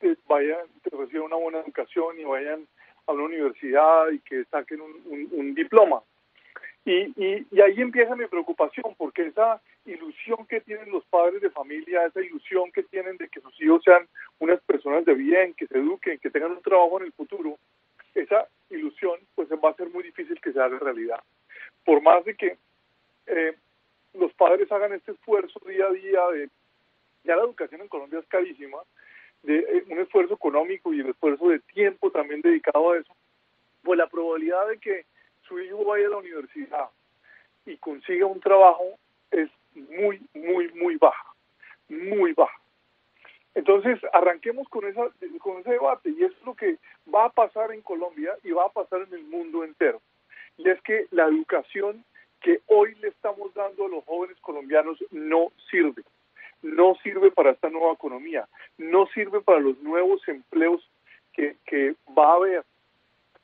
eh, 0.00 0.16
vayan, 0.26 0.66
reciban 0.90 1.26
una 1.26 1.36
buena 1.36 1.60
educación 1.60 2.18
y 2.18 2.24
vayan 2.24 2.66
a 3.06 3.12
una 3.12 3.24
universidad 3.24 4.10
y 4.10 4.20
que 4.20 4.44
saquen 4.44 4.80
un 4.80 5.54
diploma. 5.54 6.02
Y, 6.84 7.12
y, 7.16 7.60
ahí 7.60 7.80
empieza 7.80 8.16
mi 8.16 8.26
preocupación, 8.26 8.94
porque 8.98 9.26
esa 9.26 9.60
ilusión 9.84 10.46
que 10.46 10.60
tienen 10.60 10.90
los 10.90 11.04
padres 11.06 11.40
de 11.40 11.50
familia, 11.50 12.06
esa 12.06 12.20
ilusión 12.20 12.70
que 12.72 12.82
tienen 12.84 13.16
de 13.16 13.28
que 13.28 13.40
sus 13.40 13.60
hijos 13.60 13.82
sean 13.84 14.06
unas 14.38 14.60
personas 14.62 15.04
de 15.04 15.14
bien, 15.14 15.54
que 15.54 15.66
se 15.66 15.78
eduquen, 15.78 16.18
que 16.18 16.30
tengan 16.30 16.52
un 16.52 16.62
trabajo 16.62 17.00
en 17.00 17.06
el 17.06 17.12
futuro, 17.12 17.58
esa 18.14 18.46
ilusión 18.70 19.18
pues 19.34 19.48
va 19.50 19.70
a 19.70 19.74
ser 19.74 19.88
muy 19.90 20.02
difícil 20.02 20.40
que 20.40 20.52
se 20.52 20.60
haga 20.60 20.78
realidad. 20.78 21.20
Por 21.84 22.00
más 22.02 22.24
de 22.24 22.36
que 22.36 22.56
eh, 23.26 23.56
los 24.14 24.32
padres 24.34 24.70
hagan 24.70 24.92
este 24.92 25.12
esfuerzo 25.12 25.60
día 25.66 25.86
a 25.86 25.92
día 25.92 26.20
de, 26.32 26.48
ya 27.24 27.36
la 27.36 27.42
educación 27.42 27.80
en 27.80 27.88
Colombia 27.88 28.20
es 28.20 28.26
carísima, 28.26 28.78
de 29.42 29.58
eh, 29.58 29.84
un 29.88 29.98
esfuerzo 29.98 30.34
económico 30.34 30.92
y 30.92 31.00
el 31.00 31.10
esfuerzo 31.10 31.48
de 31.48 31.58
tiempo 31.60 32.10
también 32.10 32.40
dedicado 32.40 32.92
a 32.92 32.98
eso, 32.98 33.14
pues 33.82 33.98
la 33.98 34.08
probabilidad 34.08 34.68
de 34.68 34.78
que 34.78 35.06
su 35.48 35.58
hijo 35.58 35.84
vaya 35.84 36.06
a 36.06 36.10
la 36.10 36.18
universidad, 36.18 36.88
y 37.66 37.76
consiga 37.76 38.26
un 38.26 38.40
trabajo 38.40 38.98
es 39.30 39.48
muy, 39.74 40.20
muy, 40.34 40.68
muy 40.72 40.96
baja, 40.96 41.34
muy 41.88 42.32
baja. 42.32 42.58
Entonces, 43.54 43.98
arranquemos 44.12 44.68
con, 44.68 44.86
esa, 44.86 45.02
con 45.40 45.58
ese 45.58 45.70
debate 45.70 46.10
y 46.10 46.24
es 46.24 46.32
lo 46.44 46.54
que 46.54 46.78
va 47.14 47.26
a 47.26 47.30
pasar 47.30 47.72
en 47.72 47.82
Colombia 47.82 48.34
y 48.42 48.52
va 48.52 48.64
a 48.66 48.72
pasar 48.72 49.02
en 49.02 49.12
el 49.12 49.24
mundo 49.24 49.62
entero. 49.62 50.00
Y 50.56 50.68
es 50.70 50.80
que 50.82 51.06
la 51.10 51.24
educación 51.24 52.04
que 52.40 52.60
hoy 52.66 52.94
le 52.96 53.08
estamos 53.08 53.52
dando 53.54 53.86
a 53.86 53.88
los 53.88 54.04
jóvenes 54.04 54.38
colombianos 54.40 54.98
no 55.10 55.52
sirve. 55.70 56.02
No 56.62 56.94
sirve 57.02 57.30
para 57.30 57.50
esta 57.50 57.68
nueva 57.70 57.92
economía, 57.92 58.48
no 58.78 59.06
sirve 59.08 59.40
para 59.40 59.58
los 59.58 59.78
nuevos 59.80 60.26
empleos 60.28 60.88
que, 61.32 61.56
que 61.66 61.94
va 62.16 62.32
a 62.32 62.36
haber, 62.36 62.64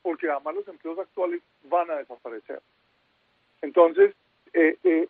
porque 0.01 0.29
además 0.29 0.55
los 0.55 0.67
empleos 0.69 0.97
actuales 0.99 1.41
van 1.63 1.91
a 1.91 1.97
desaparecer. 1.97 2.61
Entonces, 3.61 4.15
eh, 4.53 4.77
eh, 4.83 5.07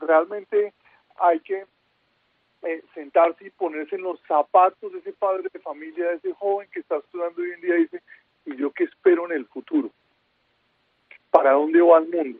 realmente 0.00 0.72
hay 1.18 1.40
que 1.40 1.64
eh, 2.62 2.82
sentarse 2.94 3.46
y 3.46 3.50
ponerse 3.50 3.96
en 3.96 4.02
los 4.02 4.20
zapatos 4.28 4.92
de 4.92 4.98
ese 5.00 5.12
padre 5.12 5.48
de 5.52 5.58
familia, 5.58 6.10
de 6.10 6.16
ese 6.16 6.32
joven 6.34 6.68
que 6.72 6.80
está 6.80 6.96
estudiando 6.96 7.42
hoy 7.42 7.50
en 7.52 7.60
día 7.60 7.76
y 7.76 7.82
dice, 7.82 8.02
¿y 8.46 8.56
yo 8.56 8.70
qué 8.70 8.84
espero 8.84 9.26
en 9.26 9.32
el 9.32 9.46
futuro? 9.46 9.90
¿Para 11.30 11.52
dónde 11.52 11.80
va 11.80 11.98
el 11.98 12.08
mundo? 12.08 12.38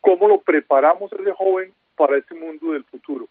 ¿Cómo 0.00 0.28
lo 0.28 0.40
preparamos 0.40 1.12
ese 1.12 1.32
joven 1.32 1.74
para 1.96 2.18
ese 2.18 2.34
mundo 2.34 2.72
del 2.72 2.84
futuro? 2.84 3.28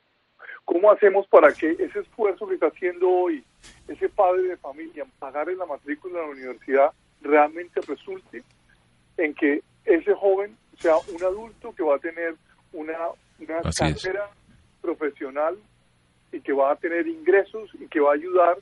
¿Cómo 0.66 0.92
hacemos 0.92 1.26
para 1.28 1.54
que 1.54 1.72
ese 1.72 2.00
esfuerzo 2.00 2.46
que 2.46 2.56
está 2.56 2.68
haciendo 2.68 3.10
hoy 3.10 3.42
ese 3.88 4.10
padre 4.10 4.44
de 4.44 4.58
familia 4.58 5.06
pagar 5.18 5.50
en 5.50 5.60
la 5.60 5.66
matrícula 5.66 6.20
de 6.20 6.26
la 6.26 6.32
universidad 6.32 6.92
realmente 7.22 7.80
resulte 7.82 8.44
en 9.16 9.34
que 9.34 9.64
ese 9.86 10.14
joven 10.14 10.58
sea 10.80 10.96
un 10.98 11.24
adulto 11.24 11.74
que 11.76 11.84
va 11.84 11.96
a 11.96 12.00
tener 12.00 12.36
una, 12.74 12.98
una 13.40 13.62
carrera 13.72 14.30
profesional 14.82 15.56
y 16.32 16.42
que 16.42 16.54
va 16.54 16.72
a 16.72 16.76
tener 16.76 17.08
ingresos 17.08 17.70
y 17.80 17.88
que 17.88 18.00
va 18.00 18.12
a 18.12 18.16
ayudar 18.16 18.58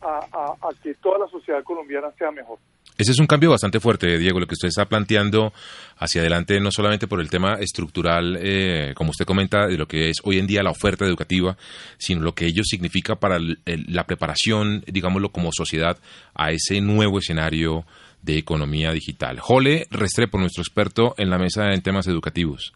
a, 0.00 0.56
que 0.82 0.94
toda 0.94 1.18
la 1.18 1.28
sociedad 1.28 1.62
colombiana 1.64 2.10
sea 2.16 2.30
mejor. 2.30 2.58
Ese 2.96 3.12
es 3.12 3.20
un 3.20 3.26
cambio 3.26 3.50
bastante 3.50 3.78
fuerte, 3.78 4.18
Diego, 4.18 4.40
lo 4.40 4.46
que 4.46 4.54
usted 4.54 4.68
está 4.68 4.86
planteando 4.86 5.52
hacia 5.98 6.20
adelante, 6.20 6.58
no 6.58 6.72
solamente 6.72 7.06
por 7.06 7.20
el 7.20 7.30
tema 7.30 7.54
estructural, 7.60 8.36
eh, 8.40 8.92
como 8.96 9.10
usted 9.10 9.24
comenta, 9.24 9.68
de 9.68 9.76
lo 9.76 9.86
que 9.86 10.10
es 10.10 10.16
hoy 10.24 10.38
en 10.38 10.48
día 10.48 10.64
la 10.64 10.70
oferta 10.70 11.04
educativa, 11.04 11.56
sino 11.96 12.22
lo 12.22 12.34
que 12.34 12.46
ello 12.46 12.64
significa 12.64 13.14
para 13.14 13.38
la 13.38 14.04
preparación, 14.04 14.82
digámoslo, 14.86 15.30
como 15.30 15.50
sociedad 15.52 15.96
a 16.34 16.50
ese 16.50 16.80
nuevo 16.80 17.18
escenario 17.18 17.84
de 18.22 18.38
economía 18.38 18.92
digital. 18.92 19.40
Jole 19.40 19.86
Restrepo, 19.90 20.38
nuestro 20.38 20.62
experto 20.62 21.14
en 21.18 21.30
la 21.30 21.38
mesa 21.38 21.72
en 21.72 21.82
temas 21.82 22.06
educativos. 22.06 22.72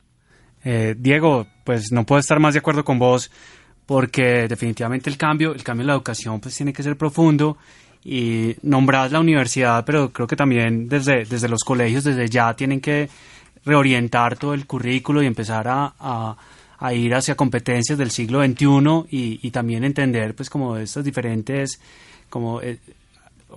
Eh, 0.64 0.94
Diego, 0.96 1.46
pues 1.64 1.90
no 1.92 2.06
puedo 2.06 2.20
estar 2.20 2.38
más 2.38 2.54
de 2.54 2.60
acuerdo 2.60 2.84
con 2.84 2.98
vos 2.98 3.30
porque 3.86 4.46
definitivamente 4.48 5.10
el 5.10 5.16
cambio, 5.16 5.54
el 5.54 5.64
cambio 5.64 5.82
en 5.82 5.88
la 5.88 5.94
educación 5.94 6.40
pues 6.40 6.56
tiene 6.56 6.72
que 6.72 6.82
ser 6.82 6.96
profundo 6.96 7.58
y 8.04 8.56
nombrás 8.62 9.12
la 9.12 9.20
universidad, 9.20 9.84
pero 9.84 10.12
creo 10.12 10.26
que 10.26 10.36
también 10.36 10.88
desde, 10.88 11.24
desde 11.24 11.48
los 11.48 11.62
colegios, 11.62 12.04
desde 12.04 12.28
ya 12.28 12.54
tienen 12.54 12.80
que 12.80 13.08
reorientar 13.64 14.36
todo 14.36 14.54
el 14.54 14.66
currículo 14.66 15.22
y 15.22 15.26
empezar 15.26 15.68
a, 15.68 15.94
a, 16.78 16.94
ir 16.94 17.14
hacia 17.14 17.36
competencias 17.36 17.96
del 17.96 18.10
siglo 18.10 18.44
XXI 18.44 19.06
y, 19.10 19.50
también 19.52 19.84
entender 19.84 20.34
pues 20.34 20.50
como 20.50 20.76
estas 20.76 21.04
diferentes 21.04 21.80
como 22.28 22.60
eh, 22.60 22.78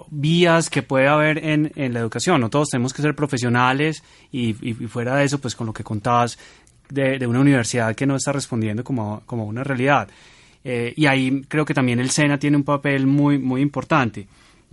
vías 0.10 0.70
que 0.70 0.84
puede 0.84 1.08
haber 1.08 1.44
en, 1.44 1.72
en, 1.76 1.94
la 1.94 2.00
educación. 2.00 2.42
No 2.42 2.50
todos 2.50 2.70
tenemos 2.70 2.94
que 2.94 3.02
ser 3.02 3.16
profesionales 3.16 4.04
y, 4.32 4.56
y, 4.68 4.74
fuera 4.88 5.16
de 5.16 5.26
eso, 5.26 5.40
pues 5.40 5.56
con 5.56 5.68
lo 5.68 5.74
que 5.74 5.84
contabas, 5.84 6.38
de, 6.90 7.26
una 7.28 7.40
universidad 7.40 7.96
que 7.96 8.06
no 8.06 8.16
está 8.16 8.32
respondiendo 8.32 8.84
como, 8.84 9.22
como 9.26 9.46
una 9.46 9.64
realidad. 9.64 10.08
Eh, 10.64 10.94
y 10.96 11.06
ahí 11.06 11.44
creo 11.48 11.66
que 11.66 11.74
también 11.74 12.00
el 12.00 12.10
SENA 12.10 12.40
tiene 12.40 12.58
un 12.58 12.64
papel 12.64 13.08
muy, 13.08 13.38
muy 13.38 13.62
importante. 13.62 14.28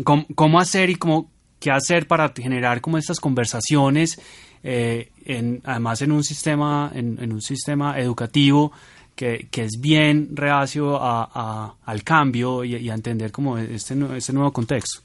¿Cómo, 0.05 0.59
hacer 0.59 0.91
y 0.91 0.97
cómo, 0.97 1.31
qué 1.61 1.71
hacer 1.71 2.07
para 2.07 2.33
generar 2.35 2.81
como 2.81 2.99
estas 2.99 3.21
conversaciones, 3.21 4.21
eh, 4.65 5.11
en, 5.25 5.61
además 5.65 6.03
en 6.03 6.13
un 6.13 6.25
sistema, 6.25 6.91
en, 6.95 7.33
un 7.33 7.43
sistema 7.43 7.99
educativo 7.99 8.73
que, 9.15 9.49
que, 9.51 9.65
es 9.65 9.79
bien 9.81 10.31
reacio 10.35 10.99
a, 11.01 11.75
al 11.85 12.03
cambio 12.03 12.65
y, 12.65 12.89
a 12.89 12.95
entender 12.95 13.31
como 13.31 13.59
este, 13.59 13.95
este 14.17 14.33
nuevo 14.33 14.53
contexto? 14.53 15.03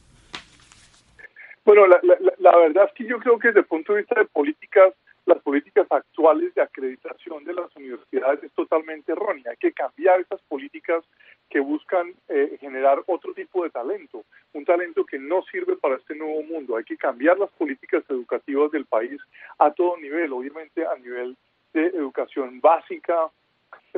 Bueno, 1.68 1.86
la, 1.86 2.00
la, 2.02 2.18
la, 2.38 2.58
verdad 2.60 2.86
es 2.86 2.94
que 2.94 3.04
yo 3.04 3.20
creo 3.20 3.38
que 3.38 3.50
desde 3.50 3.60
el 3.60 3.66
punto 3.66 3.92
de 3.92 4.00
vista 4.00 4.18
de 4.18 4.26
políticas 4.28 4.94
las 5.26 5.38
políticas 5.40 5.86
actuales 5.90 6.56
de 6.56 6.62
acreditación 6.62 7.44
de 7.44 7.54
las 7.54 7.76
universidades 7.76 8.42
es 8.42 8.54
totalmente 8.54 9.12
errónea. 9.12 9.52
Hay 9.52 9.58
que 9.58 9.74
cambiar 9.74 10.22
estas 10.22 10.40
políticas 10.44 11.04
que 11.50 11.60
buscan 11.60 12.14
eh, 12.30 12.56
generar 12.62 13.04
otro 13.08 13.34
tipo 13.34 13.66
de 13.66 13.70
talento, 13.70 14.24
un 14.54 14.64
talento 14.64 15.04
que 15.04 15.20
no 15.20 15.44
sirve 15.52 15.76
para 15.76 15.98
este 15.98 16.16
nuevo 16.16 16.42
mundo. 16.44 16.78
Hay 16.78 16.86
que 16.86 16.96
cambiar 16.96 17.38
las 17.38 17.50
políticas 17.50 18.02
educativas 18.08 18.72
del 18.72 18.86
país 18.86 19.20
a 19.60 19.70
todo 19.72 19.98
nivel, 19.98 20.32
obviamente 20.32 20.86
a 20.86 20.96
nivel 20.96 21.36
de 21.74 21.88
educación 21.88 22.62
básica, 22.62 23.28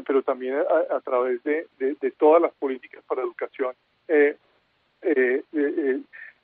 pero 0.07 0.23
también 0.23 0.55
a, 0.89 0.99
través 1.01 1.43
de, 1.43 1.67
todas 2.17 2.41
las 2.41 2.53
políticas 2.53 3.03
para 3.07 3.21
educación 3.21 3.75
eh, 4.07 4.35
eh, 5.03 5.43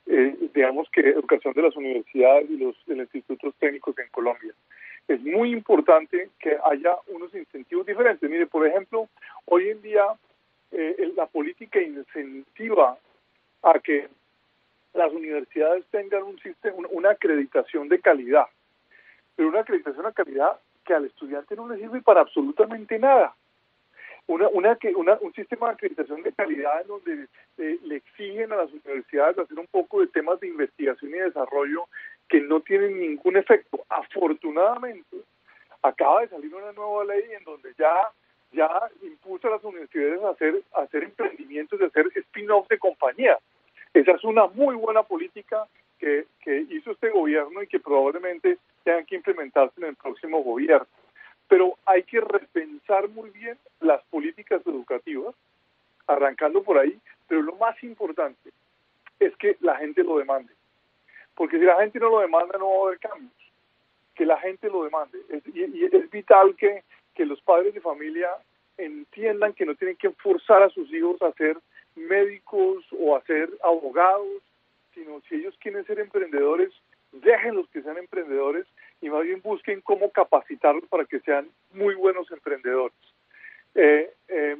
eh, 0.06 0.36
digamos 0.54 0.88
que 0.90 1.00
educación 1.00 1.52
de 1.54 1.62
las 1.62 1.76
universidades 1.76 2.48
y 2.50 2.56
los, 2.58 2.76
institutos 3.12 3.54
técnicos 3.58 3.98
en 3.98 4.08
Colombia. 4.10 4.52
Es 5.08 5.20
muy 5.20 5.52
importante 5.52 6.30
que 6.38 6.56
haya 6.64 6.96
unos 7.08 7.34
incentivos 7.34 7.86
diferentes. 7.86 8.28
Mire, 8.28 8.46
por 8.46 8.66
ejemplo, 8.66 9.08
hoy 9.46 9.68
en 9.68 9.82
día 9.82 10.04
eh, 10.72 11.12
la 11.16 11.26
política 11.26 11.80
incentiva 11.80 12.98
a 13.62 13.78
que 13.80 14.08
las 14.94 15.12
universidades 15.12 15.84
tengan 15.90 16.22
un 16.22 16.38
sistema, 16.40 16.76
una 16.90 17.10
acreditación 17.10 17.88
de 17.88 18.00
calidad, 18.00 18.46
pero 19.34 19.48
una 19.48 19.60
acreditación 19.60 20.06
de 20.06 20.12
calidad 20.12 20.58
que 20.84 20.94
al 20.94 21.04
estudiante 21.04 21.56
no 21.56 21.68
le 21.68 21.78
sirve 21.78 22.00
para 22.00 22.20
absolutamente 22.20 22.98
nada 22.98 23.34
una, 24.28 24.48
una, 24.48 24.78
una, 24.96 25.18
un 25.20 25.32
sistema 25.34 25.68
de 25.68 25.74
acreditación 25.74 26.22
de 26.22 26.32
calidad 26.32 26.80
en 26.80 26.88
donde 26.88 27.28
eh, 27.58 27.78
le 27.84 27.96
exigen 27.96 28.52
a 28.52 28.56
las 28.56 28.72
universidades 28.72 29.38
hacer 29.38 29.58
un 29.58 29.66
poco 29.68 30.00
de 30.00 30.08
temas 30.08 30.40
de 30.40 30.48
investigación 30.48 31.12
y 31.12 31.18
desarrollo 31.18 31.86
que 32.28 32.40
no 32.40 32.60
tienen 32.60 32.98
ningún 33.00 33.36
efecto. 33.36 33.84
Afortunadamente, 33.88 35.16
acaba 35.82 36.22
de 36.22 36.28
salir 36.28 36.54
una 36.54 36.72
nueva 36.72 37.04
ley 37.04 37.22
en 37.38 37.44
donde 37.44 37.72
ya 37.78 38.10
ya 38.52 38.68
impulsa 39.02 39.48
a 39.48 39.52
las 39.52 39.64
universidades 39.64 40.22
a 40.22 40.30
hacer, 40.30 40.62
hacer 40.74 41.04
emprendimientos, 41.04 41.78
de 41.78 41.86
hacer 41.86 42.06
spin-off 42.14 42.66
de 42.68 42.78
compañías. 42.78 43.38
Esa 43.92 44.12
es 44.12 44.24
una 44.24 44.46
muy 44.46 44.74
buena 44.76 45.02
política 45.02 45.66
que, 45.98 46.26
que 46.40 46.64
hizo 46.70 46.92
este 46.92 47.10
gobierno 47.10 47.62
y 47.62 47.66
que 47.66 47.80
probablemente 47.80 48.58
tengan 48.84 49.04
que 49.04 49.16
implementarse 49.16 49.78
en 49.80 49.88
el 49.88 49.96
próximo 49.96 50.42
gobierno 50.42 50.86
pero 51.48 51.76
hay 51.84 52.02
que 52.02 52.20
repensar 52.20 53.08
muy 53.08 53.30
bien 53.30 53.58
las 53.80 54.02
políticas 54.04 54.62
educativas, 54.66 55.34
arrancando 56.06 56.62
por 56.62 56.78
ahí, 56.78 56.98
pero 57.28 57.42
lo 57.42 57.56
más 57.56 57.80
importante 57.82 58.50
es 59.18 59.34
que 59.36 59.56
la 59.60 59.76
gente 59.76 60.02
lo 60.02 60.18
demande, 60.18 60.52
porque 61.34 61.58
si 61.58 61.64
la 61.64 61.76
gente 61.76 61.98
no 61.98 62.10
lo 62.10 62.20
demanda 62.20 62.58
no 62.58 62.68
va 62.68 62.76
a 62.76 62.86
haber 62.88 62.98
cambios, 62.98 63.32
que 64.14 64.26
la 64.26 64.38
gente 64.38 64.68
lo 64.68 64.84
demande, 64.84 65.18
y, 65.54 65.84
es 65.84 66.10
vital 66.10 66.54
que, 66.56 66.82
que 67.14 67.26
los 67.26 67.40
padres 67.42 67.74
de 67.74 67.80
familia 67.80 68.30
entiendan 68.78 69.52
que 69.52 69.66
no 69.66 69.74
tienen 69.74 69.96
que 69.96 70.10
forzar 70.10 70.62
a 70.62 70.70
sus 70.70 70.92
hijos 70.92 71.20
a 71.22 71.32
ser 71.32 71.58
médicos 71.94 72.84
o 72.98 73.16
a 73.16 73.22
ser 73.22 73.48
abogados, 73.62 74.42
sino 74.94 75.20
si 75.28 75.36
ellos 75.36 75.54
quieren 75.60 75.84
ser 75.86 75.98
emprendedores, 75.98 76.72
déjenlos 77.12 77.68
que 77.70 77.82
sean 77.82 77.98
emprendedores 77.98 78.66
y 79.00 79.08
más 79.10 79.22
bien 79.24 79.40
busquen 79.42 79.80
cómo 79.80 80.10
capacitarlos 80.10 80.86
para 80.88 81.04
que 81.04 81.20
sean 81.20 81.48
muy 81.72 81.94
buenos 81.94 82.30
emprendedores. 82.30 82.96
Eh, 83.74 84.10
eh, 84.28 84.56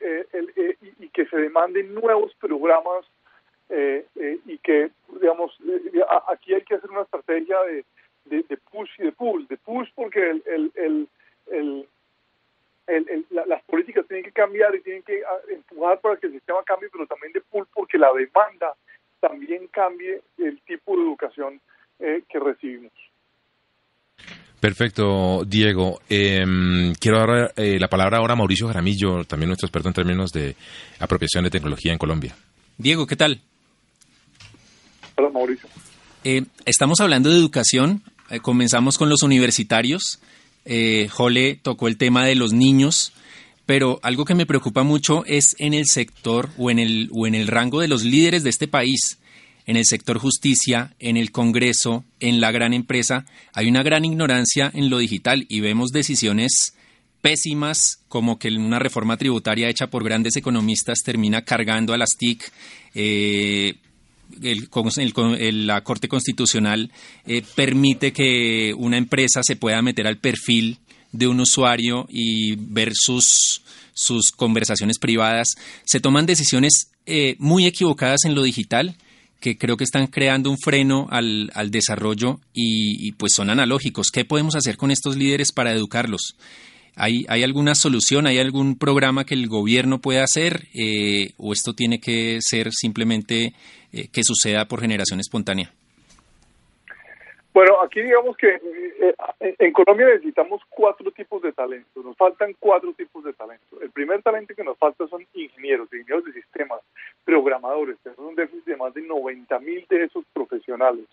eh, 0.00 0.76
y, 0.98 1.08
que 1.08 1.26
se 1.26 1.36
demanden 1.36 1.94
nuevos 1.94 2.34
programas 2.34 3.04
y 3.68 4.58
que, 4.58 4.90
digamos, 5.20 5.56
aquí 6.28 6.54
hay 6.54 6.62
que 6.62 6.74
hacer 6.74 6.90
una 6.90 7.02
estrategia 7.02 7.56
de, 7.62 7.84
de, 8.42 8.56
push 8.70 8.90
y 8.98 9.04
de 9.04 9.12
pull. 9.12 9.46
De 9.48 9.56
push 9.56 9.88
porque 9.94 10.30
el, 10.30 10.72
el, 10.74 11.08
el, 11.50 11.86
las 13.30 13.62
políticas 13.64 14.06
tienen 14.06 14.24
que 14.24 14.32
cambiar 14.32 14.74
y 14.74 14.80
tienen 14.80 15.02
que 15.02 15.22
ah, 15.24 15.40
empujar 15.48 16.00
para 16.00 16.16
que 16.16 16.26
el 16.28 16.34
sistema 16.34 16.62
cambie, 16.64 16.88
pero 16.90 17.06
también 17.06 17.32
de 17.32 17.40
pull 17.40 17.66
porque 17.74 17.98
la 17.98 18.12
demanda 18.12 18.74
también 19.20 19.66
cambie 19.68 20.20
el 20.38 20.60
tipo 20.62 20.96
de 20.96 21.02
educación 21.02 21.60
que 21.98 22.38
recibimos. 22.38 22.92
Perfecto, 24.60 25.44
Diego. 25.44 26.00
Em, 26.08 26.94
quiero 26.94 27.18
dar 27.18 27.52
eh, 27.56 27.78
la 27.78 27.88
palabra 27.88 28.18
ahora 28.18 28.32
a 28.32 28.36
Mauricio 28.36 28.66
Jaramillo, 28.66 29.24
también 29.24 29.48
nuestro 29.48 29.66
experto 29.66 29.88
en 29.88 29.94
términos 29.94 30.32
de 30.32 30.56
apropiación 30.98 31.44
de 31.44 31.50
tecnología 31.50 31.92
en 31.92 31.98
Colombia. 31.98 32.34
Diego, 32.78 33.06
¿qué 33.06 33.16
tal? 33.16 33.40
Hola, 35.16 35.30
Mauricio. 35.30 35.68
Eh, 36.24 36.44
estamos 36.64 37.00
hablando 37.00 37.30
de 37.30 37.36
educación 37.36 38.02
eh, 38.30 38.40
comenzamos 38.40 38.98
con 38.98 39.08
los 39.08 39.22
universitarios. 39.22 40.20
Eh, 40.64 41.08
Jole 41.10 41.58
tocó 41.62 41.88
el 41.88 41.96
tema 41.96 42.24
de 42.24 42.34
los 42.34 42.52
niños, 42.52 43.12
pero 43.66 44.00
algo 44.02 44.24
que 44.24 44.34
me 44.34 44.46
preocupa 44.46 44.82
mucho 44.82 45.24
es 45.26 45.54
en 45.58 45.74
el 45.74 45.86
sector 45.86 46.50
o 46.58 46.70
en 46.70 46.78
el, 46.78 47.08
o 47.12 47.26
en 47.26 47.34
el 47.34 47.46
rango 47.46 47.80
de 47.80 47.88
los 47.88 48.02
líderes 48.02 48.42
de 48.42 48.50
este 48.50 48.68
país 48.68 49.18
en 49.66 49.76
el 49.76 49.84
sector 49.84 50.18
justicia, 50.18 50.94
en 50.98 51.16
el 51.16 51.32
Congreso, 51.32 52.04
en 52.20 52.40
la 52.40 52.52
gran 52.52 52.72
empresa, 52.72 53.26
hay 53.52 53.68
una 53.68 53.82
gran 53.82 54.04
ignorancia 54.04 54.70
en 54.72 54.90
lo 54.90 54.98
digital 54.98 55.44
y 55.48 55.60
vemos 55.60 55.90
decisiones 55.90 56.72
pésimas 57.20 57.98
como 58.08 58.38
que 58.38 58.48
una 58.48 58.78
reforma 58.78 59.16
tributaria 59.16 59.68
hecha 59.68 59.88
por 59.88 60.04
grandes 60.04 60.36
economistas 60.36 61.00
termina 61.04 61.42
cargando 61.42 61.92
a 61.92 61.98
las 61.98 62.10
TIC. 62.16 62.52
Eh, 62.94 63.74
la 64.40 65.80
Corte 65.82 66.08
Constitucional 66.08 66.90
eh, 67.26 67.42
permite 67.54 68.12
que 68.12 68.72
una 68.76 68.96
empresa 68.96 69.40
se 69.42 69.56
pueda 69.56 69.82
meter 69.82 70.06
al 70.06 70.18
perfil 70.18 70.78
de 71.10 71.26
un 71.26 71.40
usuario 71.40 72.06
y 72.08 72.54
ver 72.56 72.92
sus, 72.94 73.62
sus 73.92 74.30
conversaciones 74.30 74.98
privadas. 74.98 75.48
Se 75.84 76.00
toman 76.00 76.26
decisiones 76.26 76.92
eh, 77.06 77.34
muy 77.38 77.66
equivocadas 77.66 78.24
en 78.24 78.34
lo 78.36 78.42
digital 78.42 78.96
que 79.40 79.58
creo 79.58 79.76
que 79.76 79.84
están 79.84 80.06
creando 80.06 80.50
un 80.50 80.58
freno 80.58 81.06
al, 81.10 81.50
al 81.54 81.70
desarrollo 81.70 82.40
y, 82.52 83.12
pues 83.12 83.34
son 83.34 83.50
analógicos. 83.50 84.10
¿Qué 84.10 84.24
podemos 84.24 84.56
hacer 84.56 84.76
con 84.76 84.90
estos 84.90 85.16
líderes 85.16 85.52
para 85.52 85.72
educarlos? 85.72 86.36
¿Hay, 86.94 87.26
¿Hay 87.28 87.42
alguna 87.42 87.74
solución? 87.74 88.26
¿Hay 88.26 88.38
algún 88.38 88.76
programa 88.76 89.24
que 89.24 89.34
el 89.34 89.48
gobierno 89.48 90.00
pueda 90.00 90.24
hacer? 90.24 90.68
Eh, 90.74 91.32
¿O 91.36 91.52
esto 91.52 91.74
tiene 91.74 92.00
que 92.00 92.38
ser 92.40 92.70
simplemente 92.72 93.54
eh, 93.92 94.08
que 94.08 94.24
suceda 94.24 94.66
por 94.66 94.80
generación 94.80 95.20
espontánea? 95.20 95.72
Bueno, 97.56 97.80
aquí 97.80 98.02
digamos 98.02 98.36
que 98.36 98.60
eh, 99.00 99.14
en 99.40 99.72
Colombia 99.72 100.08
necesitamos 100.08 100.60
cuatro 100.68 101.10
tipos 101.10 101.40
de 101.40 101.54
talento. 101.54 102.02
Nos 102.02 102.14
faltan 102.14 102.54
cuatro 102.60 102.92
tipos 102.92 103.24
de 103.24 103.32
talento. 103.32 103.80
El 103.80 103.90
primer 103.92 104.20
talento 104.20 104.54
que 104.54 104.62
nos 104.62 104.76
falta 104.76 105.08
son 105.08 105.26
ingenieros, 105.32 105.90
ingenieros 105.90 106.26
de 106.26 106.34
sistemas, 106.34 106.82
programadores. 107.24 107.96
Tenemos 108.02 108.26
un 108.28 108.34
déficit 108.34 108.66
de 108.66 108.76
más 108.76 108.92
de 108.92 109.00
90 109.00 109.58
mil 109.60 109.86
de 109.88 110.04
esos 110.04 110.22
profesionales. 110.34 111.06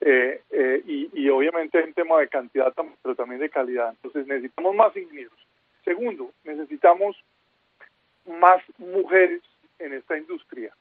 Eh, 0.00 0.40
eh, 0.52 0.82
y, 0.86 1.28
obviamente 1.30 1.78
hay 1.78 1.84
un 1.86 1.94
tema 1.94 2.20
de 2.20 2.28
cantidad, 2.28 2.72
pero 3.02 3.16
también 3.16 3.40
de 3.40 3.50
calidad. 3.50 3.90
Entonces 3.90 4.24
necesitamos 4.28 4.76
más 4.76 4.96
ingenieros. 4.96 5.48
Segundo, 5.84 6.30
necesitamos 6.44 7.16
más 8.24 8.62
mujeres 8.78 9.42
en 9.80 9.94
esta 9.94 10.16
industria. 10.16 10.72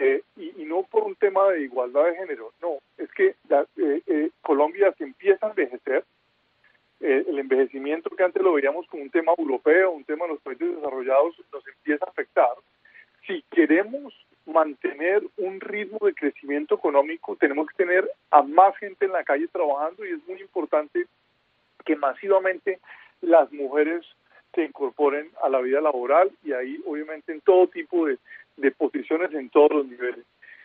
Eh, 0.00 0.22
y, 0.38 0.64
no 0.64 0.82
por 0.84 1.04
un 1.04 1.14
tema 1.14 1.50
de 1.50 1.60
igualdad 1.60 2.06
de 2.06 2.16
género, 2.16 2.54
no, 2.62 2.78
es 2.96 3.10
que 3.12 3.34
eh, 3.50 4.02
eh, 4.06 4.30
Colombia 4.40 4.94
se 4.96 5.04
empieza 5.04 5.46
a 5.46 5.50
envejecer, 5.50 6.04
el 7.00 7.38
envejecimiento 7.38 8.10
que 8.10 8.22
antes 8.22 8.42
lo 8.42 8.52
veíamos 8.52 8.86
como 8.86 9.02
un 9.02 9.10
tema 9.10 9.32
europeo, 9.36 9.90
un 9.90 10.04
tema 10.04 10.26
de 10.26 10.32
los 10.32 10.42
países 10.42 10.76
desarrollados, 10.76 11.34
nos 11.50 11.66
empieza 11.66 12.04
a 12.04 12.10
afectar. 12.10 12.50
Si 13.26 13.42
queremos 13.50 14.14
mantener 14.44 15.22
un 15.38 15.60
ritmo 15.60 15.98
de 16.02 16.12
crecimiento 16.12 16.74
económico, 16.74 17.36
tenemos 17.36 17.68
que 17.68 17.84
tener 17.84 18.10
a 18.30 18.42
más 18.42 18.76
gente 18.76 19.06
en 19.06 19.12
la 19.12 19.24
calle 19.24 19.48
trabajando 19.48 20.04
y 20.04 20.12
es 20.12 20.28
muy 20.28 20.42
importante 20.42 21.06
que 21.86 21.96
masivamente 21.96 22.80
las 23.22 23.50
mujeres 23.50 24.04
se 24.54 24.64
incorporen 24.64 25.30
a 25.42 25.48
la 25.48 25.60
vida 25.60 25.80
laboral 25.80 26.30
y 26.44 26.52
ahí 26.52 26.82
obviamente 26.86 27.32
en 27.32 27.40
todo 27.40 27.66
tipo 27.68 28.06
de, 28.06 28.18
de 28.60 28.70
posiciones 28.70 29.32
en 29.32 29.48
todos 29.50 29.70
los 29.72 29.86
niveles. 29.86 30.24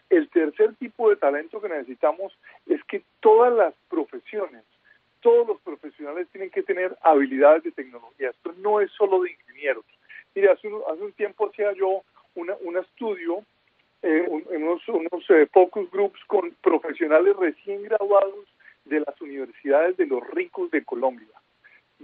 El 0.10 0.30
tercer 0.30 0.76
tipo 0.76 1.10
de 1.10 1.16
talento 1.16 1.62
que 1.62 1.70
necesitamos 1.70 2.38
es 2.68 2.84
que 2.84 3.02
todas 3.20 3.54
las 3.54 3.74
profesiones, 3.90 4.64
todos 5.22 5.48
los 5.48 5.62
profesionales 5.62 6.28
tienen 6.32 6.52
que 6.52 6.64
tener 6.64 6.96
habilidades 7.02 7.64
de 7.64 7.72
tecnología. 7.72 8.30
Esto 8.30 8.54
no 8.58 8.82
es 8.82 8.92
solo 8.92 9.22
de 9.22 9.32
ingenieros. 9.32 9.86
Mire, 10.36 10.52
hace 10.52 10.68
un, 10.68 10.82
hace 10.92 11.02
un 11.02 11.14
tiempo 11.14 11.50
hacía 11.50 11.72
yo 11.74 12.04
un 12.36 12.78
estudio 12.78 13.44
eh, 14.02 14.28
en 14.52 14.64
unos, 14.64 14.88
unos 14.90 15.30
eh, 15.30 15.48
focus 15.52 15.90
groups 15.90 16.20
con 16.28 16.52
profesionales 16.62 17.36
recién 17.38 17.82
graduados 17.84 18.46
de 18.84 19.00
las 19.00 19.20
universidades 19.22 19.96
de 19.98 20.06
los 20.06 20.22
ricos 20.32 20.70
de 20.70 20.84
Colombia 20.84 21.28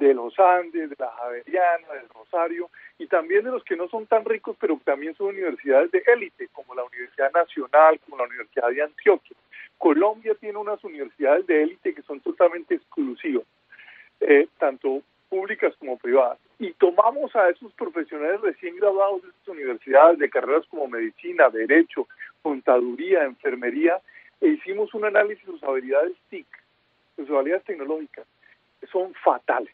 de 0.01 0.15
los 0.15 0.37
Andes, 0.39 0.89
de 0.89 0.95
la 0.97 1.11
Javeriana, 1.11 1.93
del 1.93 2.09
Rosario, 2.09 2.69
y 2.97 3.05
también 3.05 3.43
de 3.43 3.51
los 3.51 3.63
que 3.63 3.75
no 3.75 3.87
son 3.87 4.07
tan 4.07 4.25
ricos, 4.25 4.57
pero 4.59 4.79
también 4.83 5.15
son 5.15 5.27
universidades 5.27 5.91
de 5.91 6.03
élite, 6.07 6.47
como 6.53 6.73
la 6.73 6.83
Universidad 6.83 7.31
Nacional, 7.31 7.99
como 7.99 8.17
la 8.17 8.23
Universidad 8.23 8.69
de 8.69 8.81
Antioquia. 8.81 9.37
Colombia 9.77 10.33
tiene 10.39 10.57
unas 10.57 10.83
universidades 10.83 11.45
de 11.45 11.63
élite 11.63 11.93
que 11.93 12.01
son 12.01 12.19
totalmente 12.19 12.75
exclusivas, 12.75 13.43
eh, 14.21 14.47
tanto 14.57 15.03
públicas 15.29 15.73
como 15.77 15.97
privadas. 15.97 16.39
Y 16.57 16.73
tomamos 16.73 17.35
a 17.35 17.49
esos 17.49 17.71
profesionales 17.73 18.41
recién 18.41 18.75
graduados 18.77 19.21
de 19.21 19.29
estas 19.29 19.47
universidades, 19.49 20.17
de 20.17 20.29
carreras 20.29 20.65
como 20.67 20.87
medicina, 20.87 21.49
derecho, 21.49 22.07
contaduría, 22.41 23.23
enfermería, 23.23 23.99
e 24.41 24.47
hicimos 24.47 24.93
un 24.95 25.05
análisis 25.05 25.45
de 25.45 25.51
sus 25.51 25.63
habilidades 25.63 26.13
TIC, 26.29 26.47
sus 27.15 27.29
habilidades 27.29 27.65
tecnológicas 27.65 28.25
son 28.91 29.13
fatales. 29.23 29.73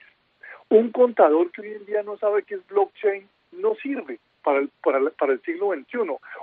Un 0.70 0.92
contador 0.92 1.52
que 1.52 1.62
hoy 1.62 1.74
en 1.74 1.86
día 1.86 2.04
no 2.04 2.18
sabe 2.18 2.44
qué 2.44 2.56
es 2.56 2.68
blockchain 2.68 3.28
no 3.54 3.76
sirve 3.76 4.20
para 4.44 4.60
el, 4.60 4.70
para, 4.84 5.00
para 5.12 5.34
el 5.34 5.42
siglo 5.42 5.74
XXI. 5.74 6.00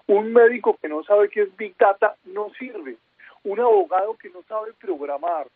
Un 0.06 0.32
médico 0.32 0.78
que 0.80 0.88
no 0.88 1.04
sabe 1.04 1.28
qué 1.28 1.42
es 1.42 1.56
Big 1.56 1.76
Data 1.76 2.16
no 2.24 2.50
sirve. 2.58 2.96
Un 3.44 3.60
abogado 3.60 4.14
que 4.14 4.30
no 4.30 4.42
sabe 4.48 4.72
programar, 4.80 5.46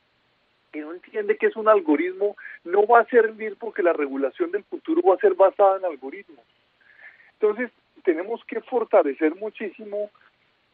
que 0.73 0.81
no 0.81 0.93
entiende 0.93 1.39
qué 1.39 1.47
es 1.47 1.57
un 1.57 1.69
algoritmo, 1.69 2.37
no 2.65 2.87
va 2.87 3.01
a 3.01 3.07
servir 3.07 3.57
porque 3.59 3.83
la 3.83 3.95
regulación 3.95 4.51
del 4.51 4.65
futuro 4.65 5.03
va 5.03 5.15
a 5.15 5.19
ser 5.19 5.35
basada 5.35 5.79
en 5.79 5.87
algoritmos. 5.87 6.45
Entonces, 7.41 7.71
tenemos 8.05 8.45
que 8.45 8.61
fortalecer 8.61 9.35
muchísimo 9.37 10.11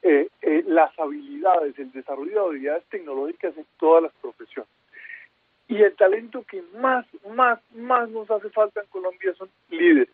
eh, 0.02 0.28
eh, 0.42 0.64
las 0.66 0.96
habilidades, 0.98 1.78
el 1.78 1.92
desarrollo 1.92 2.32
de 2.32 2.46
habilidades 2.46 2.84
tecnológicas 2.90 3.56
en 3.56 3.66
todas 3.78 4.02
las 4.02 4.12
profesiones. 4.20 4.70
Y 5.68 5.82
el 5.82 5.94
talento 5.96 6.44
que 6.44 6.62
más, 6.78 7.06
más, 7.34 7.58
más 7.74 8.08
nos 8.10 8.30
hace 8.30 8.50
falta 8.50 8.80
en 8.80 8.86
Colombia 8.88 9.32
son 9.34 9.48
líderes, 9.70 10.08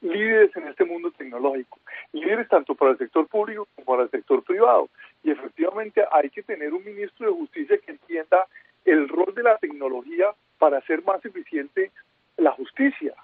líderes 0.00 0.56
en 0.56 0.68
este 0.68 0.84
mundo 0.84 1.10
tecnológico, 1.10 1.80
líderes 2.12 2.48
tanto 2.48 2.74
para 2.74 2.92
el 2.92 2.98
sector 2.98 3.26
público 3.26 3.66
como 3.74 3.86
para 3.86 4.04
el 4.04 4.10
sector 4.10 4.42
privado. 4.44 4.88
Y 5.22 5.30
efectivamente 5.30 6.04
hay 6.12 6.30
que 6.30 6.42
tener 6.42 6.72
un 6.72 6.84
ministro 6.84 7.26
de 7.26 7.32
justicia 7.32 7.78
que 7.78 7.92
entienda 7.92 8.46
el 8.84 9.08
rol 9.08 9.34
de 9.34 9.42
la 9.42 9.58
tecnología 9.58 10.26
para 10.58 10.78
hacer 10.78 11.02
más 11.04 11.24
eficiente 11.24 11.90
la 12.36 12.52
justicia. 12.52 13.14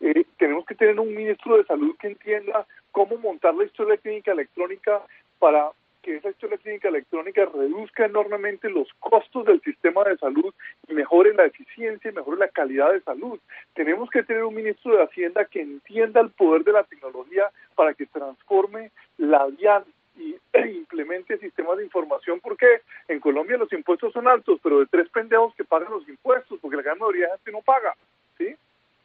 Eh, 0.00 0.24
tenemos 0.38 0.64
que 0.64 0.74
tener 0.74 0.98
un 0.98 1.14
ministro 1.14 1.58
de 1.58 1.64
salud 1.64 1.96
que 1.98 2.08
entienda 2.08 2.66
cómo 2.92 3.16
montar 3.18 3.54
la 3.54 3.64
historia 3.64 3.96
clínica 3.98 4.32
electrónica 4.32 5.02
para 5.38 5.70
que 6.02 6.16
esa 6.16 6.30
historia 6.30 6.58
clínica 6.58 6.88
electrónica 6.88 7.44
reduzca 7.44 8.06
enormemente 8.06 8.70
los 8.70 8.88
costos 9.00 9.44
del 9.44 9.60
sistema 9.60 10.04
de 10.04 10.16
salud 10.16 10.54
mejore 11.00 11.32
la 11.32 11.46
eficiencia 11.46 12.10
y 12.10 12.14
mejore 12.14 12.38
la 12.38 12.48
calidad 12.48 12.92
de 12.92 13.00
salud. 13.00 13.38
Tenemos 13.74 14.10
que 14.10 14.22
tener 14.22 14.44
un 14.44 14.54
ministro 14.54 14.96
de 14.96 15.04
Hacienda 15.04 15.46
que 15.46 15.62
entienda 15.62 16.20
el 16.20 16.30
poder 16.30 16.62
de 16.62 16.72
la 16.72 16.84
tecnología 16.84 17.50
para 17.74 17.94
que 17.94 18.04
transforme 18.04 18.90
la 19.16 19.48
DIAN 19.48 19.84
y, 20.18 20.36
e 20.52 20.72
implemente 20.72 21.38
sistemas 21.38 21.78
de 21.78 21.84
información, 21.84 22.38
porque 22.40 22.82
en 23.08 23.18
Colombia 23.18 23.56
los 23.56 23.72
impuestos 23.72 24.12
son 24.12 24.28
altos, 24.28 24.60
pero 24.62 24.80
de 24.80 24.86
tres 24.86 25.08
pendejos 25.08 25.54
que 25.54 25.64
pagan 25.64 25.90
los 25.90 26.06
impuestos, 26.06 26.58
porque 26.60 26.76
la 26.76 26.82
gran 26.82 26.98
mayoría 26.98 27.26
de 27.26 27.32
gente 27.32 27.52
no 27.52 27.62
paga, 27.62 27.94
¿sí? 28.36 28.54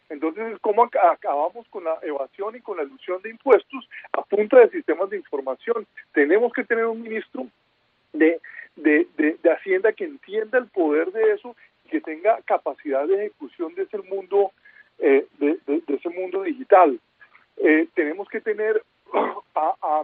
Entonces, 0.10 0.60
¿cómo 0.60 0.84
acabamos 0.84 1.66
con 1.70 1.86
la 1.86 1.98
evasión 2.02 2.56
y 2.56 2.62
con 2.62 2.78
la 2.78 2.84
ilusión 2.84 3.22
de 3.22 3.30
impuestos 3.30 3.90
a 4.12 4.22
punta 4.22 4.60
de 4.60 4.70
sistemas 4.70 5.10
de 5.10 5.18
información? 5.18 5.88
Tenemos 6.12 6.52
que 6.54 6.64
tener 6.64 6.86
un 6.86 7.02
ministro 7.02 7.48
de, 8.14 8.40
de, 8.76 9.08
de, 9.18 9.52
Hacienda 9.52 9.94
que 9.94 10.04
entienda 10.04 10.58
el 10.58 10.68
poder 10.68 11.12
de 11.12 11.34
eso 11.34 11.56
que 11.96 12.02
tenga 12.02 12.42
capacidad 12.42 13.08
de 13.08 13.28
ejecución 13.28 13.74
de 13.76 13.84
ese 13.84 13.98
mundo, 14.00 14.52
eh, 15.00 15.26
de, 15.40 15.58
ese 15.88 16.10
mundo 16.10 16.44
digital. 16.44 17.00
Eh, 17.58 17.88
tenemos 17.94 18.28
que 18.28 18.42
tener 18.42 18.84
a, 19.56 19.76
a, 19.82 20.04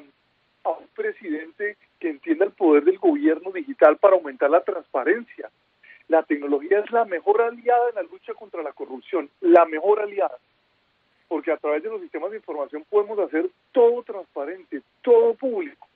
a 0.64 0.70
un 0.70 0.88
presidente 0.96 1.76
que 2.00 2.10
entienda 2.10 2.46
el 2.46 2.52
poder 2.52 2.86
del 2.86 2.98
gobierno 2.98 3.52
digital 3.52 3.98
para 3.98 4.16
aumentar 4.16 4.50
la 4.50 4.64
transparencia 4.64 5.50
la 6.12 6.24
tecnología 6.24 6.80
es 6.80 6.92
la 6.92 7.06
mejor 7.06 7.42
aliada 7.42 7.90
en 7.90 7.96
la 7.96 8.04
lucha 8.04 8.34
contra 8.34 8.62
la 8.62 8.74
corrupción, 8.74 9.30
la 9.40 9.64
mejor 9.66 10.02
aliada, 10.02 10.38
porque 11.30 11.54
a 11.54 11.58
través 11.58 11.84
de 11.84 11.90
los 11.90 12.02
sistemas 12.02 12.32
de 12.32 12.38
información 12.38 12.86
podemos 12.90 13.18
hacer 13.20 13.50
todo 13.72 14.04
transparente, 14.04 14.82
todo 15.02 15.34
público. 15.36 15.88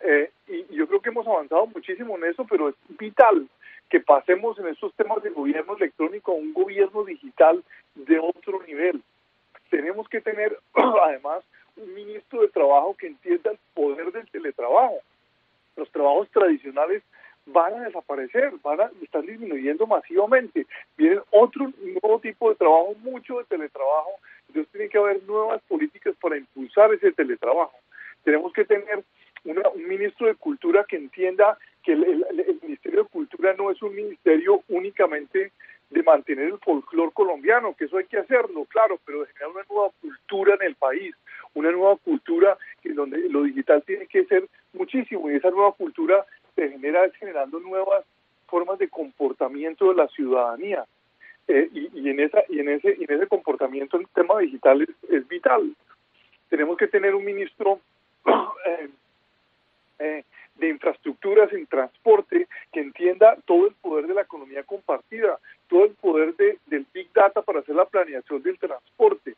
Eh, 0.00 0.30
y 0.48 0.74
yo 0.74 0.86
creo 0.86 1.00
que 1.00 1.08
hemos 1.10 1.26
avanzado 1.26 1.66
muchísimo 1.66 2.16
en 2.16 2.24
eso, 2.24 2.46
pero 2.48 2.68
es 2.68 2.74
vital 2.98 3.48
que 3.88 4.00
pasemos 4.00 4.58
en 4.58 4.68
estos 4.68 4.92
temas 4.94 5.22
de 5.22 5.30
gobierno 5.30 5.76
electrónico 5.76 6.32
a 6.32 6.36
un 6.36 6.52
gobierno 6.52 7.04
digital 7.04 7.62
de 7.94 8.18
otro 8.18 8.62
nivel. 8.66 9.00
Tenemos 9.70 10.08
que 10.08 10.20
tener, 10.20 10.58
además, 10.74 11.44
un 11.76 11.94
ministro 11.94 12.42
de 12.42 12.48
trabajo 12.48 12.96
que 12.96 13.08
entienda 13.08 13.50
el 13.52 13.58
poder 13.74 14.12
del 14.12 14.28
teletrabajo. 14.30 14.98
Los 15.76 15.90
trabajos 15.90 16.28
tradicionales 16.30 17.02
van 17.46 17.74
a 17.74 17.84
desaparecer, 17.84 18.52
van 18.62 18.80
a 18.80 18.90
estar 19.02 19.22
disminuyendo 19.22 19.86
masivamente. 19.86 20.66
Vienen 20.96 21.20
otro 21.30 21.70
nuevo 21.78 22.18
tipo 22.20 22.48
de 22.50 22.56
trabajo, 22.56 22.94
mucho 23.02 23.38
de 23.38 23.44
teletrabajo, 23.44 24.10
entonces 24.48 24.72
tiene 24.72 24.88
que 24.88 24.98
haber 24.98 25.22
nuevas 25.24 25.62
políticas 25.68 26.14
para 26.20 26.36
impulsar 26.36 26.92
ese 26.92 27.12
teletrabajo. 27.12 27.76
Tenemos 28.24 28.52
que 28.52 28.64
tener 28.64 29.04
un 29.46 29.88
ministro 29.88 30.26
de 30.26 30.34
Cultura 30.34 30.84
que 30.88 30.96
entienda 30.96 31.58
que 31.82 31.92
el, 31.92 32.58
Ministerio 32.62 33.04
de 33.04 33.08
Cultura 33.08 33.54
no 33.54 33.70
es 33.70 33.80
un 33.82 33.94
ministerio 33.94 34.62
únicamente 34.68 35.52
de 35.90 36.02
mantener 36.02 36.46
el 36.46 36.58
folclore 36.58 37.12
colombiano, 37.12 37.74
que 37.74 37.84
eso 37.84 37.98
hay 37.98 38.06
que 38.06 38.18
hacerlo, 38.18 38.64
claro, 38.64 38.98
pero 39.04 39.20
de 39.20 39.26
generar 39.26 39.50
una 39.50 39.64
nueva 39.68 39.90
cultura 40.00 40.54
en 40.60 40.66
el 40.66 40.74
país, 40.74 41.14
una 41.54 41.70
nueva 41.70 41.96
cultura 41.96 42.58
en 42.82 42.94
donde 42.96 43.28
lo 43.28 43.44
digital 43.44 43.82
tiene 43.86 44.06
que 44.06 44.24
ser 44.24 44.48
muchísimo 44.72 45.30
y 45.30 45.36
esa 45.36 45.50
nueva 45.50 45.72
cultura 45.72 46.26
se 46.56 46.70
genera 46.70 47.08
generando 47.18 47.60
nuevas 47.60 48.04
formas 48.46 48.78
de 48.78 48.88
comportamiento 48.88 49.88
de 49.88 49.94
la 49.94 50.08
ciudadanía. 50.08 50.84
Eh, 51.48 51.68
y, 51.72 52.08
en 52.10 52.18
esa 52.18 52.42
y 52.48 52.58
en 52.58 52.68
ese 52.70 52.96
y 52.98 53.04
en 53.04 53.12
ese 53.18 53.28
comportamiento 53.28 53.96
el 53.98 54.08
tema 54.08 54.40
digital 54.40 54.82
es, 55.08 55.28
vital. 55.28 55.76
Tenemos 56.48 56.76
que 56.76 56.88
tener 56.88 57.14
un 57.14 57.24
ministro 57.24 57.78
eh, 58.26 58.88
eh, 59.98 60.24
de 60.56 60.68
infraestructuras 60.68 61.52
en 61.52 61.66
transporte 61.66 62.48
que 62.72 62.80
entienda 62.80 63.36
todo 63.44 63.66
el 63.66 63.74
poder 63.74 64.06
de 64.06 64.14
la 64.14 64.22
economía 64.22 64.62
compartida, 64.64 65.38
todo 65.68 65.84
el 65.84 65.92
poder 65.92 66.34
de, 66.36 66.58
del 66.66 66.86
Big 66.92 67.12
Data 67.12 67.42
para 67.42 67.60
hacer 67.60 67.74
la 67.74 67.84
planeación 67.84 68.42
del 68.42 68.58
transporte 68.58 69.34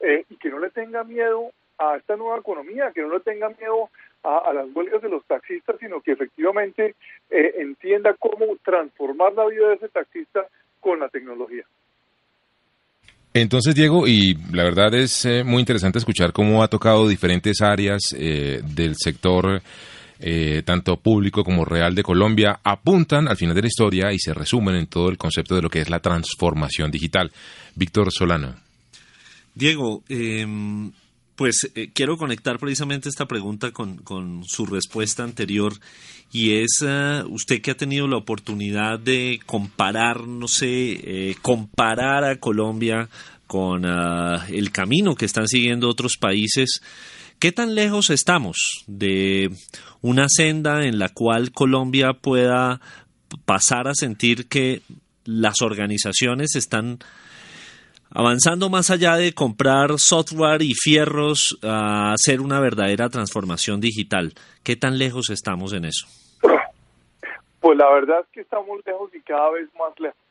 eh, 0.00 0.24
y 0.28 0.36
que 0.36 0.50
no 0.50 0.58
le 0.58 0.70
tenga 0.70 1.04
miedo 1.04 1.50
a 1.78 1.96
esta 1.96 2.16
nueva 2.16 2.38
economía, 2.38 2.92
que 2.92 3.02
no 3.02 3.08
le 3.08 3.20
tenga 3.20 3.48
miedo 3.48 3.90
a, 4.22 4.52
las 4.52 4.66
huelgas 4.74 5.02
de 5.02 5.08
los 5.08 5.24
taxistas, 5.26 5.76
sino 5.78 6.00
que 6.00 6.12
efectivamente 6.12 6.94
eh, 7.30 7.54
entienda 7.58 8.14
cómo 8.14 8.56
transformar 8.64 9.34
la 9.34 9.46
vida 9.46 9.68
de 9.68 9.74
ese 9.74 9.88
taxista 9.88 10.46
con 10.80 11.00
la 11.00 11.08
tecnología. 11.08 11.64
Entonces, 13.34 13.74
Diego, 13.74 14.06
y 14.06 14.38
la 14.52 14.62
verdad 14.62 14.94
es 14.94 15.24
eh, 15.24 15.42
muy 15.44 15.60
interesante 15.60 15.98
escuchar 15.98 16.32
cómo 16.32 16.62
ha 16.62 16.68
tocado 16.68 17.08
diferentes 17.08 17.60
áreas 17.60 18.00
del 18.12 18.94
sector 18.96 19.60
eh, 20.20 20.62
tanto 20.64 20.96
público 20.96 21.42
como 21.42 21.64
real 21.64 21.94
de 21.94 22.02
Colombia, 22.02 22.60
apuntan 22.62 23.26
al 23.28 23.36
final 23.36 23.54
de 23.54 23.62
la 23.62 23.66
historia 23.66 24.12
y 24.12 24.18
se 24.18 24.32
resumen 24.32 24.76
en 24.76 24.86
todo 24.86 25.08
el 25.10 25.18
concepto 25.18 25.56
de 25.56 25.62
lo 25.62 25.68
que 25.68 25.80
es 25.80 25.90
la 25.90 25.98
transformación 25.98 26.90
digital. 26.90 27.32
Víctor 27.74 28.12
Solano. 28.12 28.54
Diego, 29.54 30.02
em, 30.08 30.90
pues 31.36 31.70
eh, 31.74 31.90
quiero 31.92 32.16
conectar 32.16 32.58
precisamente 32.58 33.08
esta 33.08 33.26
pregunta 33.26 33.72
con, 33.72 34.44
su 34.44 34.66
respuesta 34.66 35.24
anterior 35.24 35.72
y 36.32 36.56
es 36.56 36.84
eh, 36.86 37.22
usted 37.28 37.60
que 37.60 37.72
ha 37.72 37.76
tenido 37.76 38.06
la 38.06 38.16
oportunidad 38.16 38.98
de 38.98 39.40
comparar, 39.46 40.20
sé, 40.46 41.36
comparar 41.42 42.24
a 42.24 42.36
Colombia 42.36 43.08
con 43.46 43.84
ah, 43.86 44.46
el 44.48 44.72
camino 44.72 45.14
que 45.14 45.26
están 45.26 45.48
siguiendo 45.48 45.88
otros 45.88 46.16
países. 46.16 46.82
¿Qué 47.38 47.52
tan 47.52 47.74
lejos 47.74 48.10
estamos 48.10 48.84
de 48.86 49.50
una 50.00 50.28
senda 50.28 50.86
en 50.86 50.98
la 50.98 51.08
cual 51.08 51.52
Colombia 51.52 52.14
pueda 52.14 52.80
pasar 53.44 53.88
a 53.88 53.94
sentir 53.94 54.46
que 54.46 54.82
las 55.24 55.62
organizaciones 55.62 56.54
están 56.54 56.98
avanzando 58.14 58.70
más 58.70 58.90
allá 58.90 59.16
de 59.16 59.34
comprar 59.34 59.90
software 59.98 60.62
y 60.62 60.72
fierros 60.72 61.58
a 61.62 62.12
hacer 62.12 62.40
una 62.40 62.60
verdadera 62.60 63.08
transformación 63.10 63.80
digital? 63.80 64.32
¿Qué 64.62 64.76
tan 64.76 64.96
lejos 64.96 65.28
estamos 65.30 65.74
en 65.74 65.84
eso? 65.84 66.06
Pues 67.60 67.76
la 67.76 67.90
verdad 67.92 68.20
es 68.20 68.26
que 68.32 68.40
estamos 68.40 68.80
lejos 68.86 69.14
y 69.14 69.20
cada 69.20 69.50
vez 69.50 69.68
más 69.78 69.98
lejos 69.98 70.24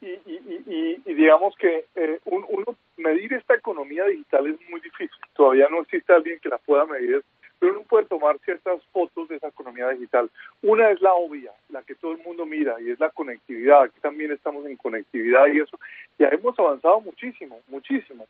y, 0.00 1.14
digamos 1.14 1.54
que 1.56 1.86
eh, 1.94 2.20
uno 2.24 2.76
medir 2.96 3.32
esta 3.32 3.54
economía 3.54 4.04
digital 4.04 4.46
es 4.46 4.70
muy 4.70 4.80
difícil. 4.80 5.16
Todavía 5.34 5.68
no 5.70 5.82
existe 5.82 6.12
alguien 6.12 6.38
que 6.40 6.48
la 6.48 6.58
pueda 6.58 6.86
medir, 6.86 7.22
pero 7.58 7.72
uno 7.72 7.82
puede 7.82 8.06
tomar 8.06 8.38
ciertas 8.40 8.82
fotos 8.92 9.28
de 9.28 9.36
esa 9.36 9.48
economía 9.48 9.88
digital. 9.88 10.30
Una 10.62 10.90
es 10.90 11.00
la 11.00 11.14
obvia, 11.14 11.52
la 11.70 11.82
que 11.82 11.94
todo 11.94 12.12
el 12.12 12.18
mundo 12.18 12.44
mira, 12.44 12.80
y 12.80 12.90
es 12.90 13.00
la 13.00 13.10
conectividad. 13.10 13.82
Aquí 13.82 13.98
también 14.00 14.32
estamos 14.32 14.66
en 14.66 14.76
conectividad 14.76 15.46
y 15.46 15.60
eso. 15.60 15.78
Ya 16.18 16.28
hemos 16.28 16.58
avanzado 16.58 17.00
muchísimo, 17.00 17.60
muchísimo. 17.68 18.26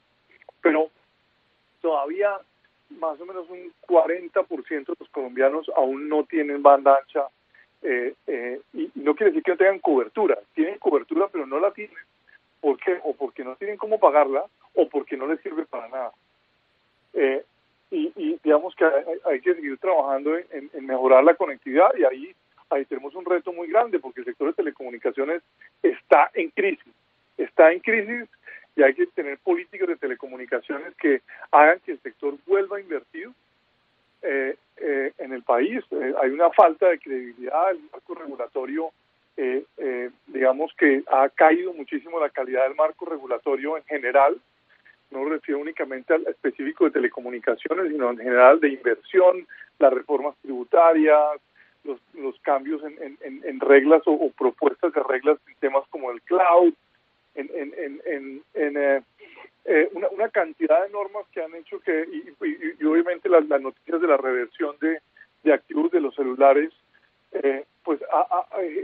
Pero 0.60 0.90
todavía 1.80 2.38
más 2.90 3.20
o 3.20 3.26
menos 3.26 3.48
un 3.50 3.72
40% 3.88 4.86
de 4.86 4.94
los 4.98 5.08
colombianos 5.10 5.70
aún 5.76 6.08
no 6.08 6.24
tienen 6.24 6.62
banda 6.62 6.98
ancha 6.98 7.26
eh, 7.82 8.14
eh, 8.26 8.60
y 8.72 8.90
no 8.94 9.14
quiere 9.14 9.32
decir 9.32 9.42
que 9.42 9.50
no 9.52 9.56
tengan 9.56 9.78
cobertura, 9.80 10.38
tienen 10.54 10.78
cobertura 10.78 11.28
pero 11.28 11.46
no 11.46 11.58
la 11.60 11.72
tienen, 11.72 11.96
¿por 12.60 12.78
qué? 12.78 12.98
O 13.04 13.14
porque 13.14 13.44
no 13.44 13.56
tienen 13.56 13.76
cómo 13.76 13.98
pagarla 13.98 14.44
o 14.74 14.88
porque 14.88 15.16
no 15.16 15.26
les 15.26 15.40
sirve 15.40 15.66
para 15.66 15.88
nada. 15.88 16.12
Eh, 17.14 17.44
y, 17.96 18.38
digamos 18.42 18.74
que 18.74 18.84
hay, 19.24 19.40
que 19.40 19.54
seguir 19.54 19.78
trabajando 19.78 20.36
en, 20.36 20.70
mejorar 20.86 21.24
la 21.24 21.34
conectividad 21.34 21.94
y 21.98 22.04
ahí, 22.04 22.34
ahí 22.70 22.84
tenemos 22.84 23.14
un 23.14 23.24
reto 23.24 23.52
muy 23.52 23.68
grande 23.68 23.98
porque 23.98 24.20
el 24.20 24.26
sector 24.26 24.48
de 24.48 24.54
telecomunicaciones 24.54 25.42
está 25.82 26.30
en 26.34 26.50
crisis, 26.50 26.92
está 27.38 27.72
en 27.72 27.80
crisis 27.80 28.28
y 28.76 28.82
hay 28.82 28.94
que 28.94 29.06
tener 29.06 29.38
políticas 29.38 29.88
de 29.88 29.96
telecomunicaciones 29.96 30.94
que 30.96 31.22
hagan 31.50 31.80
que 31.80 31.92
el 31.92 32.00
sector 32.00 32.34
vuelva 32.46 32.76
a 32.76 32.80
invertir 32.80 33.30
eh, 34.22 34.56
eh, 34.78 35.12
en 35.18 35.32
el 35.32 35.42
país. 35.42 35.82
Eh, 35.90 36.14
hay 36.22 36.30
una 36.30 36.50
falta 36.50 36.88
de 36.88 36.98
credibilidad, 36.98 37.70
el 37.70 37.80
marco 37.90 38.14
regulatorio, 38.14 38.90
digamos 40.26 40.72
que 40.78 41.02
ha 41.06 41.28
caído 41.28 41.72
muchísimo 41.74 42.18
la 42.18 42.30
calidad 42.30 42.64
del 42.64 42.74
marco 42.74 43.04
regulatorio 43.04 43.76
en 43.76 43.84
general, 43.84 44.38
no 45.10 45.22
me 45.22 45.30
refiero 45.30 45.60
únicamente 45.60 46.14
al 46.14 46.26
específico 46.26 46.84
de 46.84 46.90
telecomunicaciones, 46.90 47.90
sino 47.90 48.10
en 48.10 48.18
general 48.18 48.60
de 48.60 48.70
inversión, 48.70 49.46
las 49.78 49.92
reformas 49.92 50.36
tributarias, 50.42 51.40
los, 51.84 52.00
los 52.14 52.38
cambios 52.40 52.82
en, 52.82 53.18
en, 53.20 53.60
reglas 53.60 54.02
o, 54.06 54.30
propuestas 54.30 54.92
de 54.92 55.02
reglas 55.02 55.38
en 55.46 55.54
temas 55.56 55.84
como 55.90 56.10
el 56.10 56.20
cloud, 56.22 56.72
en, 57.34 57.50
en, 57.54 58.42
en 58.54 59.02
eh, 59.68 59.88
una, 59.92 60.08
una, 60.08 60.28
cantidad 60.28 60.84
de 60.84 60.90
normas 60.90 61.26
que 61.32 61.42
han 61.42 61.54
hecho 61.54 61.80
que, 61.80 62.06
y, 62.12 62.84
obviamente 62.84 63.28
las, 63.28 63.44
noticias 63.60 64.00
de 64.00 64.06
la 64.06 64.16
reversión 64.16 64.76
de, 64.80 65.00
de 65.42 65.52
activos 65.52 65.90
de 65.90 66.00
los 66.00 66.14
celulares, 66.14 66.70
eh, 67.32 67.64
pues 67.82 68.00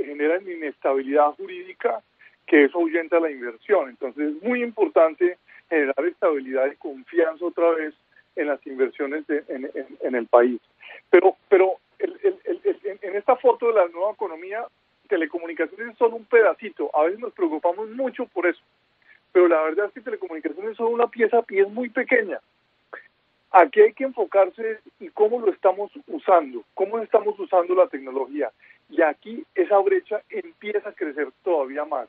generan 0.05 0.49
inestabilidad 0.49 1.33
jurídica 1.37 2.03
que 2.47 2.65
eso 2.65 2.79
ahuyenta 2.79 3.21
la 3.21 3.31
inversión. 3.31 3.91
Entonces 3.91 4.35
es 4.35 4.43
muy 4.43 4.63
importante 4.63 5.39
generar 5.73 6.05
estabilidad 6.07 6.71
y 6.71 6.77
confianza 6.77 7.47
otra 7.47 7.71
vez 7.71 7.95
en 8.37 8.49
las 8.49 8.67
inversiones 8.67 9.25
en, 9.29 9.71
en, 10.01 10.15
el 10.15 10.27
país. 10.27 10.61
Pero, 11.09 11.37
pero 11.49 11.77
el, 11.99 12.19
el, 12.23 12.61
en 13.01 13.17
esta 13.17 13.37
foto 13.37 13.69
de 13.69 13.75
la 13.75 13.89
nueva 13.89 14.13
economía, 14.13 14.67
telecomunicaciones 15.09 15.93
es 15.93 15.99
solo 15.99 16.17
un 16.17 16.27
pedacito. 16.27 16.91
A 16.95 17.05
veces 17.05 17.21
nos 17.21 17.33
preocupamos 17.33 17.89
mucho 17.91 18.27
por 18.27 18.47
eso 18.47 18.61
pero 19.33 19.49
la 19.49 19.63
verdad 19.63 19.87
es 19.87 19.93
que 19.93 20.03
telecomunicaciones 20.03 20.77
son 20.77 20.93
una 20.93 21.07
pieza 21.09 21.43
y 21.49 21.61
es 21.61 21.69
muy 21.71 21.89
pequeña. 21.89 22.39
Aquí 23.53 23.83
hay 23.83 23.93
que 23.93 24.05
enfocarse 24.05 24.81
y 24.99 25.11
cómo 25.11 25.39
lo 25.39 25.53
estamos 25.53 25.91
usando, 26.07 26.65
cómo 26.73 26.99
estamos 27.01 27.39
usando 27.39 27.75
la 27.75 27.87
tecnología. 27.87 28.51
Y 28.89 29.03
aquí 29.03 29.45
esa 29.55 29.79
brecha 29.79 30.23
empieza 30.31 30.89
a 30.89 30.95
crecer 30.95 31.29
todavía 31.45 31.85
más. 31.85 32.09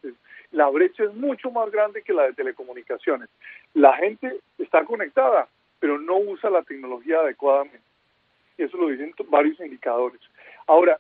La 0.52 0.70
brecha 0.70 1.04
es 1.04 1.14
mucho 1.14 1.52
más 1.52 1.70
grande 1.70 2.02
que 2.02 2.14
la 2.14 2.24
de 2.24 2.34
telecomunicaciones. 2.34 3.30
La 3.74 3.94
gente 3.98 4.40
está 4.58 4.86
conectada, 4.86 5.50
pero 5.80 6.00
no 6.00 6.18
usa 6.18 6.50
la 6.50 6.64
tecnología 6.64 7.20
adecuadamente. 7.20 7.82
Y 8.58 8.64
eso 8.64 8.78
lo 8.78 8.88
dicen 8.88 9.14
varios 9.28 9.60
indicadores. 9.60 10.22
Ahora, 10.66 10.98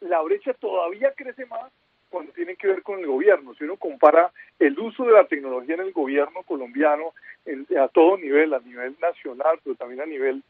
la 0.00 0.20
brecha 0.20 0.52
todavía 0.52 1.12
crece 1.16 1.46
más 1.46 1.72
cuando 2.10 2.32
tiene 2.32 2.56
que 2.56 2.68
ver 2.68 2.82
con 2.82 3.00
el 3.00 3.06
gobierno. 3.06 3.54
Si 3.54 3.64
uno 3.64 3.76
compara 3.76 4.32
el 4.58 4.78
uso 4.78 5.04
de 5.04 5.12
la 5.12 5.26
tecnología 5.26 5.74
en 5.74 5.82
el 5.82 5.92
gobierno 5.92 6.42
colombiano 6.42 7.12
a 7.78 7.88
todo 7.88 8.16
nivel, 8.16 8.54
a 8.54 8.60
nivel 8.60 8.96
nacional, 9.00 9.58
pero 9.62 9.76
también 9.76 10.00
a 10.00 10.06
nivel 10.06 10.42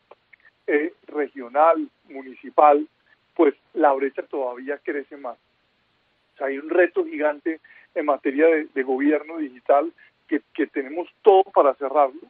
eh, 0.67 0.93
regional, 1.07 1.89
municipal, 2.09 2.87
pues 3.35 3.55
la 3.75 3.93
brecha 3.93 4.23
todavía 4.23 4.79
crece 4.83 5.17
más. 5.17 5.37
O 6.35 6.39
sea, 6.39 6.49
hay 6.49 6.59
un 6.59 6.71
reto 6.71 7.05
gigante 7.05 7.61
en 7.95 8.07
materia 8.07 8.47
de, 8.47 8.83
gobierno 8.83 9.39
digital 9.39 9.93
que, 10.29 10.41
tenemos 10.67 11.09
todo 11.23 11.45
para 11.45 11.75
cerrarlo. 11.75 12.21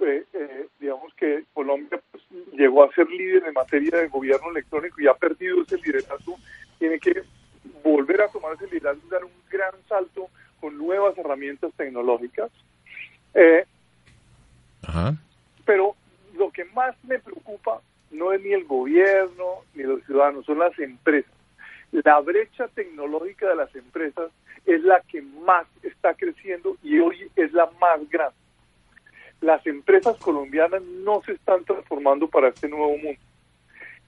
Eh, 0.00 0.24
eh, 0.32 0.66
digamos 0.78 1.12
que 1.14 1.44
Colombia 1.52 2.00
pues, 2.10 2.24
llegó 2.52 2.82
a 2.84 2.92
ser 2.92 3.08
líder 3.10 3.44
en 3.46 3.52
materia 3.52 3.98
de 3.98 4.08
gobierno 4.08 4.50
electrónico 4.50 5.00
y 5.00 5.06
ha 5.06 5.14
perdido 5.14 5.62
ese 5.62 5.76
liderazgo. 5.78 6.36
Tiene 6.78 6.98
que 6.98 7.22
volver 7.82 8.22
a 8.22 8.28
tomar 8.28 8.54
ese 8.54 8.66
liderazgo 8.66 9.02
y 9.06 9.10
dar 9.10 9.24
un 9.24 9.32
gran 9.50 9.72
salto 9.88 10.28
con 10.60 10.76
nuevas 10.76 11.16
herramientas 11.18 11.72
tecnológicas. 11.76 12.50
Eh, 13.34 13.64
pero 15.64 15.94
lo 16.34 16.50
que 16.50 16.64
más 16.66 16.94
me 17.04 17.18
preocupa 17.18 17.80
no 18.10 18.32
es 18.32 18.42
ni 18.42 18.52
el 18.52 18.64
gobierno 18.64 19.64
ni 19.74 19.84
los 19.84 20.04
ciudadanos, 20.04 20.44
son 20.44 20.58
las 20.58 20.78
empresas. 20.78 21.32
La 21.92 22.20
brecha 22.20 22.68
tecnológica 22.68 23.48
de 23.48 23.56
las 23.56 23.74
empresas 23.74 24.30
es 24.66 24.82
la 24.82 25.00
que 25.00 25.22
más 25.22 25.66
está 25.82 26.14
creciendo 26.14 26.76
y 26.82 26.98
hoy 26.98 27.30
es 27.36 27.52
la 27.52 27.68
más 27.80 28.08
grande. 28.08 28.36
Las 29.40 29.66
empresas 29.66 30.16
colombianas 30.18 30.82
no 30.82 31.22
se 31.22 31.32
están 31.32 31.64
transformando 31.64 32.28
para 32.28 32.48
este 32.48 32.68
nuevo 32.68 32.96
mundo. 32.98 33.20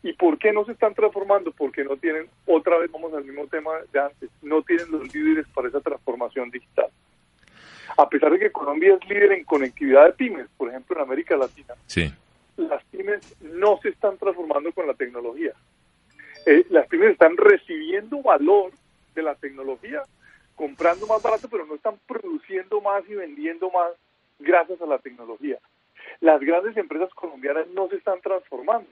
¿Y 0.03 0.12
por 0.15 0.38
qué 0.38 0.53
no 0.53 0.65
se 0.65 0.73
están 0.73 0.95
transformando? 0.95 1.53
Porque 1.53 1.85
no 1.85 1.97
tienen, 1.97 2.29
otra 2.47 2.77
vez 2.79 2.91
vamos 2.91 3.15
al 3.15 3.25
mismo 3.25 3.47
tema 3.47 3.71
de 3.93 4.01
antes, 4.01 4.31
no 4.43 4.62
tienen 4.62 4.91
los 4.91 5.15
líderes 5.15 5.47
para 5.55 5.69
esa 5.69 5.81
transformación 5.81 6.51
digital. 6.51 6.88
A 7.97 8.09
pesar 8.09 8.33
de 8.33 8.38
que 8.38 8.51
Colombia 8.51 8.95
es 8.95 9.09
líder 9.09 9.33
en 9.33 9.45
conectividad 9.45 10.07
de 10.07 10.12
pymes, 10.12 10.49
por 10.57 10.71
ejemplo 10.71 10.97
en 10.97 11.03
América 11.03 11.37
Latina, 11.37 11.75
sí. 11.87 12.12
las 12.57 12.83
pymes 12.85 13.21
no 13.41 13.79
se 13.83 13.91
están 13.91 14.17
transformando 14.17 14.73
con 14.73 14.87
la 14.87 14.95
tecnología. 14.95 15.53
Eh, 16.47 16.67
las 16.71 16.88
pymes 16.88 17.12
están 17.12 17.37
recibiendo 17.37 18.21
valor 18.23 18.73
de 19.15 19.23
la 19.23 19.37
tecnología, 19.37 20.03
comprando 20.57 21.07
más 21.07 21.23
barato, 21.23 21.49
pero 21.49 21.65
no 21.67 21.75
están 21.75 21.97
produciendo 22.09 22.81
más 22.81 23.05
y 23.09 23.15
vendiendo 23.15 23.71
más 23.71 23.93
gracias 24.41 24.81
a 24.81 24.87
la 24.87 24.99
tecnología. 24.99 25.59
Las 26.21 26.41
grandes 26.41 26.77
empresas 26.77 27.12
colombianas 27.15 27.69
no 27.69 27.88
se 27.88 27.97
están 27.97 28.21
transformando. 28.21 28.88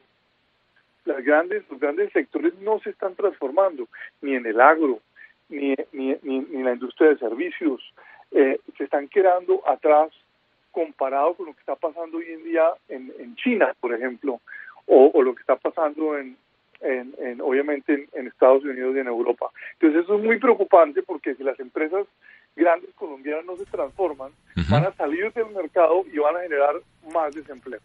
Las 1.05 1.25
grandes, 1.25 1.65
los 1.71 1.81
grandes 1.81 2.13
sectores 2.13 2.55
no 2.61 2.79
se 2.81 2.91
están 2.91 3.15
transformando, 3.15 3.89
ni 4.21 4.35
en 4.35 4.47
el 4.47 4.61
agro, 4.61 5.01
ni, 5.49 5.75
ni, 5.93 6.17
ni, 6.23 6.37
en 6.37 6.65
la 6.65 6.73
industria 6.73 7.11
de 7.11 7.19
servicios. 7.19 7.83
Eh, 8.33 8.61
se 8.77 8.85
están 8.85 9.09
quedando 9.09 9.67
atrás 9.67 10.11
comparado 10.71 11.35
con 11.35 11.47
lo 11.47 11.53
que 11.55 11.61
está 11.61 11.75
pasando 11.75 12.19
hoy 12.19 12.27
en 12.29 12.45
día 12.45 12.71
en, 12.89 13.13
en 13.19 13.35
China, 13.37 13.75
por 13.81 13.93
ejemplo, 13.93 14.41
o, 14.87 15.11
o, 15.13 15.23
lo 15.23 15.35
que 15.35 15.41
está 15.41 15.57
pasando 15.57 16.17
en, 16.17 16.37
en, 16.81 17.41
obviamente 17.41 18.09
en, 18.13 18.27
Estados 18.27 18.65
Unidos 18.65 18.95
y 18.97 19.01
en 19.01 19.07
Europa. 19.07 19.51
Entonces 19.75 20.05
eso 20.05 20.17
es 20.17 20.23
muy 20.23 20.39
preocupante 20.39 21.03
porque 21.03 21.35
si 21.35 21.43
las 21.43 21.59
empresas 21.61 22.07
grandes 22.57 22.91
colombianas 22.95 23.45
no 23.45 23.57
se 23.57 23.67
transforman, 23.67 24.33
van 24.71 24.85
a 24.85 24.93
salir 24.93 25.33
del 25.33 25.51
mercado 25.51 26.05
y 26.13 26.19
van 26.19 26.37
a 26.37 26.41
generar 26.41 26.77
más 27.13 27.35
desempleo. 27.35 27.81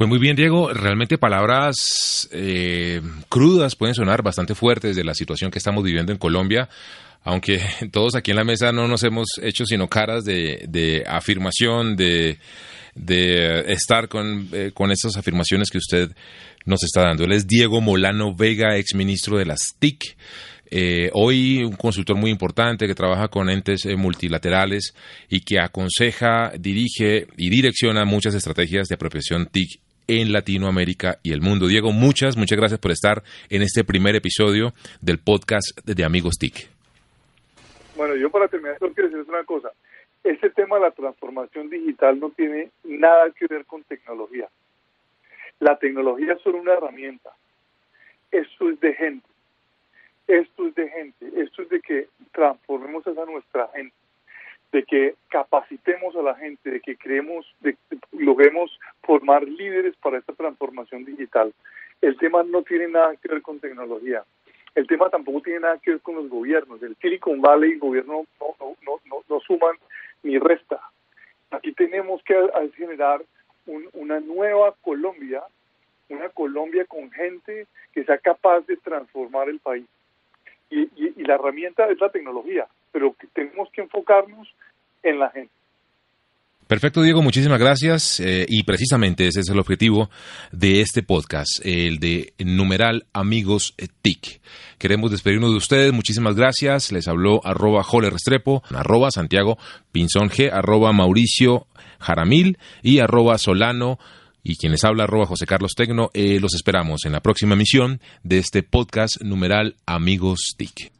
Pues 0.00 0.08
muy 0.08 0.18
bien, 0.18 0.34
Diego. 0.34 0.72
Realmente 0.72 1.18
palabras 1.18 2.26
eh, 2.32 3.02
crudas 3.28 3.76
pueden 3.76 3.94
sonar 3.94 4.22
bastante 4.22 4.54
fuertes 4.54 4.96
de 4.96 5.04
la 5.04 5.12
situación 5.12 5.50
que 5.50 5.58
estamos 5.58 5.84
viviendo 5.84 6.10
en 6.10 6.16
Colombia, 6.16 6.70
aunque 7.22 7.60
todos 7.92 8.14
aquí 8.14 8.30
en 8.30 8.38
la 8.38 8.44
mesa 8.44 8.72
no 8.72 8.88
nos 8.88 9.02
hemos 9.02 9.28
hecho 9.42 9.66
sino 9.66 9.88
caras 9.88 10.24
de, 10.24 11.04
afirmación, 11.06 11.96
de, 11.96 12.38
estar 13.66 14.08
con, 14.08 14.48
eh, 14.52 14.72
estas 14.90 15.18
afirmaciones 15.18 15.68
que 15.68 15.76
usted 15.76 16.12
nos 16.64 16.82
está 16.82 17.02
dando. 17.02 17.24
Él 17.24 17.32
es 17.32 17.46
Diego 17.46 17.82
Molano 17.82 18.34
Vega, 18.34 18.78
exministro 18.78 19.36
de 19.36 19.44
las 19.44 19.60
TIC. 19.78 20.16
Eh, 20.70 21.10
hoy 21.12 21.62
un 21.62 21.76
consultor 21.76 22.16
muy 22.16 22.30
importante 22.30 22.86
que 22.86 22.94
trabaja 22.94 23.28
con 23.28 23.50
entes 23.50 23.84
eh, 23.84 23.96
multilaterales 23.96 24.94
y 25.28 25.40
que 25.40 25.60
aconseja, 25.60 26.52
dirige 26.58 27.26
y 27.36 27.50
direcciona 27.50 28.06
muchas 28.06 28.34
estrategias 28.34 28.88
de 28.88 28.94
apropiación 28.94 29.44
TIC 29.44 29.89
en 30.10 30.32
Latinoamérica 30.32 31.18
y 31.22 31.32
el 31.32 31.40
mundo. 31.40 31.68
Diego, 31.68 31.92
muchas, 31.92 32.36
muchas 32.36 32.58
gracias 32.58 32.80
por 32.80 32.90
estar 32.90 33.22
en 33.48 33.62
este 33.62 33.84
primer 33.84 34.16
episodio 34.16 34.72
del 35.00 35.18
podcast 35.18 35.78
de 35.84 36.04
Amigos 36.04 36.34
TIC. 36.36 36.68
Bueno, 37.96 38.16
yo 38.16 38.28
para 38.28 38.48
terminar 38.48 38.78
quiero 38.78 38.92
decirles 38.94 39.28
una 39.28 39.44
cosa. 39.44 39.70
Este 40.24 40.50
tema 40.50 40.76
de 40.76 40.82
la 40.82 40.90
transformación 40.90 41.70
digital 41.70 42.18
no 42.18 42.30
tiene 42.30 42.70
nada 42.82 43.30
que 43.30 43.46
ver 43.46 43.64
con 43.66 43.84
tecnología. 43.84 44.48
La 45.60 45.78
tecnología 45.78 46.32
es 46.32 46.42
solo 46.42 46.58
una 46.58 46.72
herramienta. 46.72 47.30
Esto 48.32 48.68
es 48.68 48.80
de 48.80 48.94
gente 48.94 49.30
esto 50.30 50.68
es 50.68 50.74
de 50.76 50.88
gente, 50.88 51.26
esto 51.42 51.62
es 51.62 51.68
de 51.70 51.80
que 51.80 52.08
transformemos 52.32 53.04
a 53.06 53.24
nuestra 53.24 53.68
gente, 53.74 53.94
de 54.72 54.84
que 54.84 55.14
capacitemos 55.28 56.14
a 56.16 56.22
la 56.22 56.34
gente, 56.34 56.70
de 56.70 56.80
que 56.80 56.96
creemos, 56.96 57.46
de 57.60 57.74
que 57.74 57.98
logremos 58.12 58.78
formar 59.02 59.42
líderes 59.42 59.96
para 59.96 60.18
esta 60.18 60.32
transformación 60.32 61.04
digital. 61.04 61.52
El 62.00 62.16
tema 62.16 62.42
no 62.42 62.62
tiene 62.62 62.88
nada 62.88 63.14
que 63.16 63.28
ver 63.28 63.42
con 63.42 63.58
tecnología. 63.58 64.24
El 64.74 64.86
tema 64.86 65.10
tampoco 65.10 65.40
tiene 65.42 65.60
nada 65.60 65.78
que 65.78 65.92
ver 65.92 66.00
con 66.00 66.14
los 66.14 66.28
gobiernos. 66.28 66.82
El 66.82 66.96
Silicon 66.96 67.40
Valley 67.40 67.70
y 67.70 67.72
el 67.74 67.78
gobierno 67.80 68.24
no, 68.40 68.76
no, 68.86 69.00
no, 69.06 69.24
no 69.28 69.40
suman 69.40 69.76
ni 70.22 70.38
resta. 70.38 70.80
Aquí 71.50 71.72
tenemos 71.72 72.22
que 72.22 72.34
generar 72.76 73.22
una 73.92 74.20
nueva 74.20 74.74
Colombia, 74.82 75.42
una 76.08 76.28
Colombia 76.28 76.84
con 76.86 77.10
gente 77.10 77.66
que 77.92 78.04
sea 78.04 78.18
capaz 78.18 78.60
de 78.66 78.76
transformar 78.76 79.48
el 79.48 79.58
país 79.58 79.86
y, 80.70 81.22
la 81.24 81.34
herramienta 81.34 81.90
es 81.90 82.00
la 82.00 82.10
tecnología, 82.10 82.66
pero 82.92 83.14
tenemos 83.32 83.68
que 83.72 83.82
enfocarnos 83.82 84.48
en 85.02 85.18
la 85.18 85.30
gente. 85.30 85.52
Perfecto, 86.70 87.02
Diego, 87.02 87.20
muchísimas 87.20 87.58
gracias. 87.58 88.20
Eh, 88.20 88.46
y 88.48 88.62
precisamente 88.62 89.26
ese 89.26 89.40
es 89.40 89.48
el 89.48 89.58
objetivo 89.58 90.08
de 90.52 90.80
este 90.82 91.02
podcast, 91.02 91.58
el 91.64 91.98
de 91.98 92.32
numeral 92.38 93.06
Amigos 93.12 93.74
TIC. 94.02 94.40
Queremos 94.78 95.10
despedirnos 95.10 95.50
de 95.50 95.56
ustedes. 95.56 95.92
Muchísimas 95.92 96.36
gracias. 96.36 96.92
Les 96.92 97.08
habló 97.08 97.44
arroba 97.44 97.82
Joler 97.82 98.12
Restrepo, 98.12 98.62
arroba 98.72 99.10
Santiago 99.10 99.58
Pinzón 99.90 100.30
G, 100.30 100.48
arroba 100.52 100.92
Mauricio 100.92 101.66
Jaramil 101.98 102.56
y 102.84 103.00
arroba 103.00 103.36
Solano 103.38 103.98
y 104.44 104.54
quienes 104.54 104.84
habla 104.84 105.04
arroba 105.04 105.26
José 105.26 105.46
Carlos 105.46 105.72
Tecno. 105.74 106.10
Eh, 106.14 106.38
los 106.38 106.54
esperamos 106.54 107.04
en 107.04 107.10
la 107.10 107.20
próxima 107.20 107.54
emisión 107.54 108.00
de 108.22 108.38
este 108.38 108.62
podcast 108.62 109.20
numeral 109.22 109.74
Amigos 109.86 110.54
TIC 110.56 110.99